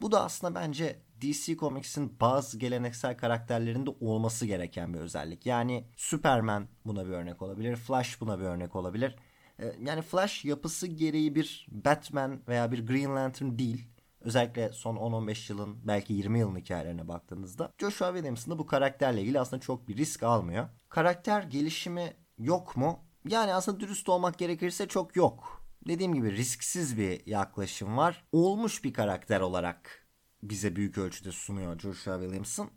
Bu 0.00 0.12
da 0.12 0.24
aslında 0.24 0.54
bence 0.54 1.02
DC 1.20 1.56
Comics'in 1.56 2.20
bazı 2.20 2.58
geleneksel 2.58 3.16
karakterlerinde 3.16 3.90
olması 4.00 4.46
gereken 4.46 4.94
bir 4.94 4.98
özellik. 4.98 5.46
Yani 5.46 5.84
Superman 5.96 6.68
buna 6.86 7.06
bir 7.06 7.10
örnek 7.10 7.42
olabilir, 7.42 7.76
Flash 7.76 8.20
buna 8.20 8.38
bir 8.38 8.44
örnek 8.44 8.76
olabilir. 8.76 9.16
Ee, 9.60 9.74
yani 9.80 10.02
Flash 10.02 10.44
yapısı 10.44 10.86
gereği 10.86 11.34
bir 11.34 11.66
Batman 11.70 12.40
veya 12.48 12.72
bir 12.72 12.86
Green 12.86 13.16
Lantern 13.16 13.58
değil. 13.58 13.88
Özellikle 14.20 14.72
son 14.72 14.96
10-15 14.96 15.52
yılın 15.52 15.76
belki 15.84 16.12
20 16.12 16.38
yılın 16.38 16.56
hikayelerine 16.56 17.08
baktığınızda 17.08 17.72
Joshua 17.78 18.12
Williamson 18.12 18.54
da 18.54 18.58
bu 18.58 18.66
karakterle 18.66 19.22
ilgili 19.22 19.40
aslında 19.40 19.60
çok 19.60 19.88
bir 19.88 19.96
risk 19.96 20.22
almıyor. 20.22 20.68
Karakter 20.88 21.42
gelişimi 21.42 22.12
yok 22.38 22.76
mu? 22.76 22.98
Yani 23.28 23.54
aslında 23.54 23.80
dürüst 23.80 24.08
olmak 24.08 24.38
gerekirse 24.38 24.88
çok 24.88 25.16
yok 25.16 25.64
dediğim 25.88 26.14
gibi 26.14 26.32
risksiz 26.32 26.98
bir 26.98 27.26
yaklaşım 27.26 27.96
var. 27.96 28.24
Olmuş 28.32 28.84
bir 28.84 28.92
karakter 28.92 29.40
olarak 29.40 30.06
bize 30.42 30.76
büyük 30.76 30.98
ölçüde 30.98 31.32
sunuyor 31.32 31.78
Joshua 31.78 32.18
Williamson. 32.20 32.70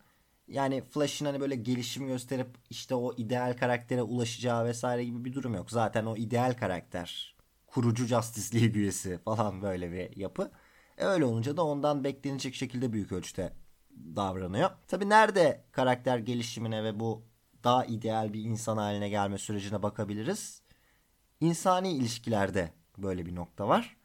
Yani 0.47 0.81
Flash'ın 0.81 1.25
hani 1.25 1.39
böyle 1.39 1.55
gelişim 1.55 2.07
gösterip 2.07 2.47
işte 2.69 2.95
o 2.95 3.13
ideal 3.17 3.57
karaktere 3.57 4.01
ulaşacağı 4.01 4.65
vesaire 4.65 5.05
gibi 5.05 5.25
bir 5.25 5.33
durum 5.33 5.55
yok. 5.55 5.71
Zaten 5.71 6.05
o 6.05 6.15
ideal 6.15 6.53
karakter 6.53 7.35
kurucu 7.67 8.05
Justice 8.05 8.59
League 8.59 8.81
üyesi 8.81 9.17
falan 9.17 9.61
böyle 9.61 9.91
bir 9.91 10.17
yapı. 10.17 10.51
E 10.97 11.05
öyle 11.05 11.25
olunca 11.25 11.57
da 11.57 11.65
ondan 11.65 12.03
beklenecek 12.03 12.55
şekilde 12.55 12.93
büyük 12.93 13.11
ölçüde 13.11 13.53
davranıyor. 14.15 14.69
Tabi 14.87 15.09
nerede 15.09 15.63
karakter 15.71 16.17
gelişimine 16.17 16.83
ve 16.83 16.99
bu 16.99 17.23
daha 17.63 17.85
ideal 17.85 18.33
bir 18.33 18.43
insan 18.43 18.77
haline 18.77 19.09
gelme 19.09 19.37
sürecine 19.37 19.83
bakabiliriz. 19.83 20.61
İnsani 21.41 21.91
ilişkilerde 21.91 22.73
böyle 22.97 23.25
bir 23.25 23.35
nokta 23.35 23.67
var. 23.67 23.97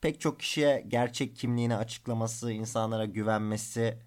Pek 0.00 0.20
çok 0.20 0.40
kişiye 0.40 0.84
gerçek 0.88 1.36
kimliğini 1.36 1.76
açıklaması, 1.76 2.52
insanlara 2.52 3.04
güvenmesi, 3.04 3.98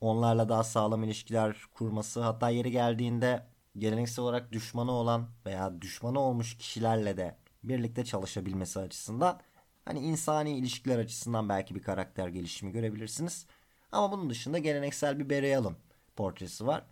onlarla 0.00 0.48
daha 0.48 0.64
sağlam 0.64 1.04
ilişkiler 1.04 1.56
kurması, 1.74 2.20
hatta 2.20 2.50
yeri 2.50 2.70
geldiğinde 2.70 3.46
geleneksel 3.78 4.22
olarak 4.22 4.52
düşmanı 4.52 4.92
olan 4.92 5.28
veya 5.46 5.82
düşmanı 5.82 6.20
olmuş 6.20 6.56
kişilerle 6.56 7.16
de 7.16 7.36
birlikte 7.64 8.04
çalışabilmesi 8.04 8.80
açısından 8.80 9.40
hani 9.84 10.00
insani 10.00 10.58
ilişkiler 10.58 10.98
açısından 10.98 11.48
belki 11.48 11.74
bir 11.74 11.82
karakter 11.82 12.28
gelişimi 12.28 12.72
görebilirsiniz. 12.72 13.46
Ama 13.92 14.12
bunun 14.12 14.30
dışında 14.30 14.58
geleneksel 14.58 15.18
bir 15.18 15.30
Barry 15.30 15.56
Allen 15.56 15.76
portresi 16.16 16.66
var. 16.66 16.84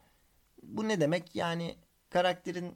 Bu 0.62 0.88
ne 0.88 1.00
demek? 1.00 1.34
Yani 1.36 1.76
karakterin 2.10 2.74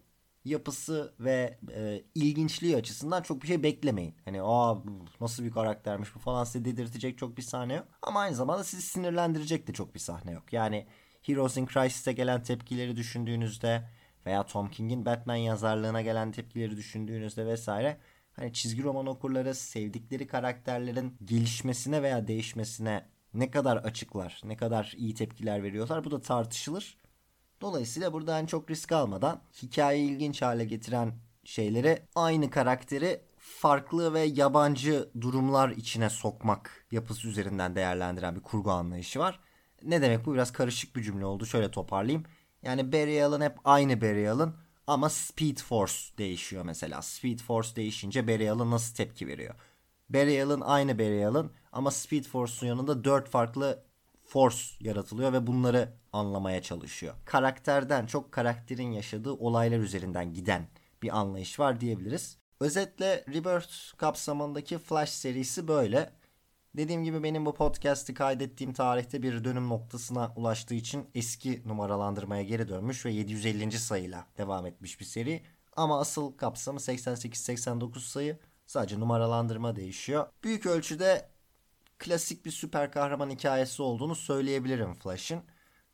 yapısı 0.49 1.15
ve 1.21 1.59
e, 1.75 2.03
ilginçliği 2.15 2.77
açısından 2.77 3.23
çok 3.23 3.43
bir 3.43 3.49
şey 3.49 3.63
beklemeyin. 3.63 4.15
Hani 4.25 4.43
aa 4.43 4.77
nasıl 5.21 5.45
bir 5.45 5.51
karaktermiş 5.51 6.15
bu 6.15 6.19
falan 6.19 6.45
size 6.45 6.65
dedirtecek 6.65 7.19
çok 7.19 7.37
bir 7.37 7.43
sahne 7.43 7.75
yok. 7.75 7.89
Ama 8.03 8.21
aynı 8.21 8.37
zamanda 8.37 8.65
sizi 8.65 8.83
sinirlendirecek 8.83 9.67
de 9.67 9.73
çok 9.73 9.95
bir 9.95 10.01
sahne 10.01 10.33
yok. 10.33 10.53
Yani 10.53 10.87
Heroes 11.23 11.57
in 11.57 11.67
Crisis'e 11.67 12.13
gelen 12.13 12.43
tepkileri 12.43 12.97
düşündüğünüzde 12.97 13.89
veya 14.27 14.47
Tom 14.47 14.71
King'in 14.71 15.07
Batman 15.07 15.37
yazarlığına 15.37 16.03
gelen 16.03 16.33
tepkileri 16.33 16.77
düşündüğünüzde 16.77 17.47
vesaire 17.47 18.01
hani 18.33 18.53
çizgi 18.53 18.83
roman 18.83 19.07
okurları 19.07 19.55
sevdikleri 19.55 20.27
karakterlerin 20.27 21.17
gelişmesine 21.25 22.03
veya 22.03 22.29
değişmesine 22.29 23.09
ne 23.35 23.51
kadar 23.51 23.77
açıklar, 23.77 24.41
ne 24.45 24.57
kadar 24.57 24.95
iyi 24.97 25.15
tepkiler 25.15 25.63
veriyorlar 25.63 26.05
bu 26.05 26.11
da 26.11 26.21
tartışılır. 26.21 26.97
Dolayısıyla 27.61 28.12
burada 28.12 28.35
hani 28.35 28.49
çok 28.49 28.71
risk 28.71 28.92
almadan 28.92 29.40
hikayeyi 29.62 30.11
ilginç 30.11 30.42
hale 30.42 30.64
getiren 30.64 31.12
şeyleri 31.44 32.03
aynı 32.14 32.51
karakteri 32.51 33.21
farklı 33.38 34.14
ve 34.14 34.21
yabancı 34.21 35.09
durumlar 35.21 35.71
içine 35.71 36.11
sokmak 36.11 36.87
yapısı 36.90 37.29
üzerinden 37.29 37.75
değerlendiren 37.75 38.37
bir 38.37 38.40
kurgu 38.40 38.71
anlayışı 38.71 39.18
var. 39.18 39.40
Ne 39.83 40.03
demek 40.03 40.27
bu? 40.27 40.35
Biraz 40.35 40.53
karışık 40.53 40.97
bir 40.97 41.03
cümle 41.03 41.25
oldu. 41.25 41.47
Şöyle 41.47 41.71
toparlayayım. 41.71 42.25
Yani 42.62 42.92
Barry 42.92 43.25
Allen 43.25 43.40
hep 43.40 43.57
aynı 43.64 44.01
Barry 44.01 44.31
Allen 44.31 44.53
ama 44.87 45.09
Speed 45.09 45.59
Force 45.59 45.94
değişiyor 46.18 46.64
mesela. 46.64 47.03
Speed 47.03 47.38
Force 47.38 47.77
değişince 47.77 48.29
Barry 48.29 48.51
Allen 48.51 48.71
nasıl 48.71 48.94
tepki 48.94 49.27
veriyor? 49.27 49.55
Barry 50.09 50.42
Allen 50.42 50.61
aynı 50.61 50.99
Barry 50.99 51.27
Allen 51.27 51.51
ama 51.73 51.90
Speed 51.90 52.25
Force'un 52.25 52.68
yanında 52.68 53.05
dört 53.05 53.29
farklı 53.29 53.85
force 54.29 54.59
yaratılıyor 54.81 55.33
ve 55.33 55.47
bunları 55.47 55.93
anlamaya 56.12 56.62
çalışıyor. 56.62 57.14
Karakterden 57.25 58.07
çok 58.07 58.33
karakterin 58.33 58.93
yaşadığı 58.93 59.33
olaylar 59.33 59.79
üzerinden 59.79 60.35
giden 60.35 60.69
bir 61.03 61.19
anlayış 61.19 61.61
var 61.61 61.81
diyebiliriz. 61.81 62.38
Özetle 62.61 63.25
Rebirth 63.29 63.97
kapsamındaki 63.97 64.79
Flash 64.79 65.11
serisi 65.11 65.69
böyle. 65.69 66.11
Dediğim 66.77 67.05
gibi 67.05 67.23
benim 67.23 67.47
bu 67.47 67.55
podcast'i 67.55 68.14
kaydettiğim 68.14 68.73
tarihte 68.73 69.23
bir 69.23 69.45
dönüm 69.45 69.69
noktasına 69.69 70.33
ulaştığı 70.37 70.75
için 70.75 71.07
eski 71.14 71.62
numaralandırmaya 71.67 72.43
geri 72.43 72.69
dönmüş 72.69 73.07
ve 73.07 73.12
750. 73.12 73.73
sayıyla 73.73 74.27
devam 74.38 74.67
etmiş 74.67 75.01
bir 75.01 75.05
seri. 75.05 75.43
Ama 75.77 76.01
asıl 76.01 76.33
kapsamı 76.33 76.79
88-89 76.79 77.99
sayı. 77.99 78.38
Sadece 78.67 79.01
numaralandırma 79.01 79.77
değişiyor. 79.77 80.27
Büyük 80.45 80.67
ölçüde 80.67 81.29
klasik 81.99 82.45
bir 82.45 82.51
süper 82.51 82.93
kahraman 82.93 83.31
hikayesi 83.31 83.83
olduğunu 83.83 84.15
söyleyebilirim 84.15 84.95
Flash'ın. 84.95 85.43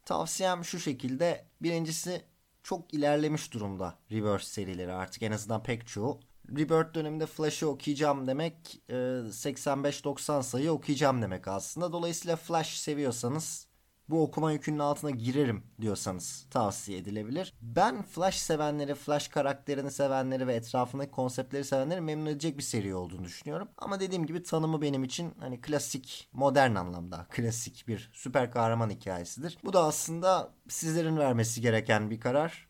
Tavsiyem 0.05 0.65
şu 0.65 0.81
şekilde. 0.81 1.47
Birincisi 1.63 2.23
çok 2.63 2.95
ilerlemiş 2.95 3.53
durumda 3.53 3.99
Reverse 4.11 4.47
serileri 4.47 4.93
artık 4.93 5.23
en 5.23 5.33
azından 5.33 5.63
pek 5.63 5.87
çoğu. 5.87 6.21
Rebirth 6.49 6.95
döneminde 6.95 7.27
Flash'ı 7.27 7.69
okuyacağım 7.69 8.27
demek 8.27 8.83
85-90 8.89 10.39
e, 10.39 10.43
sayı 10.43 10.73
okuyacağım 10.73 11.23
demek 11.23 11.49
aslında. 11.49 11.93
Dolayısıyla 11.93 12.37
Flash 12.37 12.77
seviyorsanız 12.79 13.67
bu 14.09 14.23
okuma 14.23 14.53
yükünün 14.53 14.79
altına 14.79 15.11
girerim 15.11 15.63
diyorsanız 15.81 16.47
tavsiye 16.51 16.99
edilebilir. 16.99 17.55
Ben 17.63 18.03
Flash 18.03 18.39
sevenleri, 18.39 18.95
Flash 18.95 19.29
karakterini 19.29 19.91
sevenleri 19.91 20.47
ve 20.47 20.55
etrafındaki 20.55 21.11
konseptleri 21.11 21.65
sevenleri 21.65 22.01
memnun 22.01 22.27
edecek 22.27 22.59
bir 22.59 22.63
seri 22.63 22.95
olduğunu 22.95 23.25
düşünüyorum. 23.25 23.69
Ama 23.79 24.01
dediğim 24.01 24.27
gibi 24.27 24.43
tanımı 24.43 24.83
benim 24.83 25.05
için 25.05 25.35
hani 25.41 25.61
klasik, 25.61 26.29
modern 26.33 26.75
anlamda 26.75 27.27
klasik 27.31 27.89
bir 27.89 28.11
süper 28.13 28.51
kahraman 28.51 28.91
hikayesidir. 28.91 29.59
Bu 29.65 29.73
da 29.73 29.85
aslında 29.85 30.55
sizlerin 30.69 31.17
vermesi 31.17 31.61
gereken 31.61 32.11
bir 32.11 32.21
karar. 32.21 32.69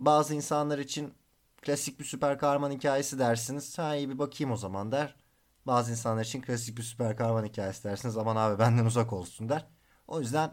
Bazı 0.00 0.34
insanlar 0.34 0.78
için 0.78 1.14
klasik 1.62 2.00
bir 2.00 2.04
süper 2.04 2.38
kahraman 2.38 2.70
hikayesi 2.70 3.18
dersiniz. 3.18 3.78
Ha 3.78 3.96
iyi 3.96 4.10
bir 4.10 4.18
bakayım 4.18 4.52
o 4.52 4.56
zaman 4.56 4.92
der. 4.92 5.16
Bazı 5.66 5.90
insanlar 5.90 6.24
için 6.24 6.42
klasik 6.42 6.78
bir 6.78 6.82
süper 6.82 7.16
kahraman 7.16 7.44
hikayesi 7.44 7.84
dersiniz. 7.84 8.16
Aman 8.16 8.36
abi 8.36 8.58
benden 8.58 8.84
uzak 8.84 9.12
olsun 9.12 9.48
der. 9.48 9.66
O 10.08 10.20
yüzden 10.20 10.50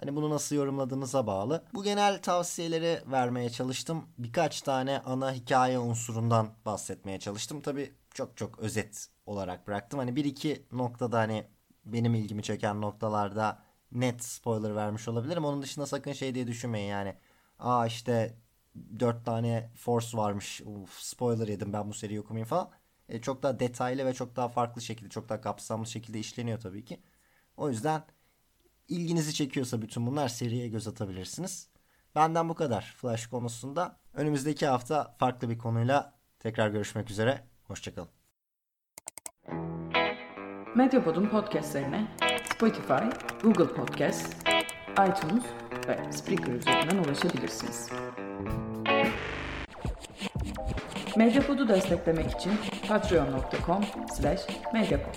Hani 0.00 0.16
bunu 0.16 0.30
nasıl 0.30 0.56
yorumladığınıza 0.56 1.26
bağlı. 1.26 1.64
Bu 1.74 1.84
genel 1.84 2.22
tavsiyeleri 2.22 3.02
vermeye 3.06 3.50
çalıştım. 3.50 4.04
Birkaç 4.18 4.62
tane 4.62 5.00
ana 5.00 5.32
hikaye 5.32 5.78
unsurundan 5.78 6.48
bahsetmeye 6.66 7.18
çalıştım. 7.18 7.60
Tabi 7.60 7.92
çok 8.14 8.36
çok 8.36 8.58
özet 8.58 9.08
olarak 9.26 9.66
bıraktım. 9.66 9.98
Hani 9.98 10.16
bir 10.16 10.24
iki 10.24 10.66
noktada 10.72 11.18
hani 11.18 11.44
benim 11.84 12.14
ilgimi 12.14 12.42
çeken 12.42 12.80
noktalarda 12.80 13.62
net 13.92 14.24
spoiler 14.24 14.76
vermiş 14.76 15.08
olabilirim. 15.08 15.44
Onun 15.44 15.62
dışında 15.62 15.86
sakın 15.86 16.12
şey 16.12 16.34
diye 16.34 16.46
düşünmeyin 16.46 16.88
yani. 16.88 17.14
Aa 17.58 17.86
işte 17.86 18.36
dört 19.00 19.24
tane 19.24 19.70
Force 19.76 20.16
varmış. 20.16 20.60
Uf, 20.60 20.98
spoiler 21.00 21.48
yedim 21.48 21.72
ben 21.72 21.88
bu 21.88 21.94
seriyi 21.94 22.20
okumayayım 22.20 22.48
falan. 22.48 22.70
E, 23.08 23.20
çok 23.20 23.42
daha 23.42 23.60
detaylı 23.60 24.06
ve 24.06 24.14
çok 24.14 24.36
daha 24.36 24.48
farklı 24.48 24.82
şekilde, 24.82 25.08
çok 25.10 25.28
daha 25.28 25.40
kapsamlı 25.40 25.86
şekilde 25.86 26.18
işleniyor 26.18 26.60
tabii 26.60 26.84
ki. 26.84 27.00
O 27.56 27.70
yüzden 27.70 28.02
ilginizi 28.88 29.34
çekiyorsa 29.34 29.82
bütün 29.82 30.06
bunlar 30.06 30.28
seriye 30.28 30.68
göz 30.68 30.88
atabilirsiniz. 30.88 31.68
Benden 32.14 32.48
bu 32.48 32.54
kadar 32.54 32.94
Flash 32.96 33.26
konusunda. 33.26 33.96
Önümüzdeki 34.14 34.66
hafta 34.66 35.16
farklı 35.18 35.50
bir 35.50 35.58
konuyla 35.58 36.18
tekrar 36.38 36.68
görüşmek 36.68 37.10
üzere. 37.10 37.44
Hoşçakalın. 37.64 38.08
Medyapod'un 40.76 41.28
podcastlerine 41.28 42.16
Spotify, 42.54 43.04
Google 43.42 43.74
Podcast, 43.74 44.36
iTunes 44.90 45.44
ve 45.88 46.12
Spreaker 46.12 46.52
üzerinden 46.52 47.04
ulaşabilirsiniz. 47.04 47.90
Medyapod'u 51.16 51.68
desteklemek 51.68 52.30
için 52.30 52.52
patreon.com 52.88 53.84
slash 54.16 54.40
medyapod. 54.72 55.14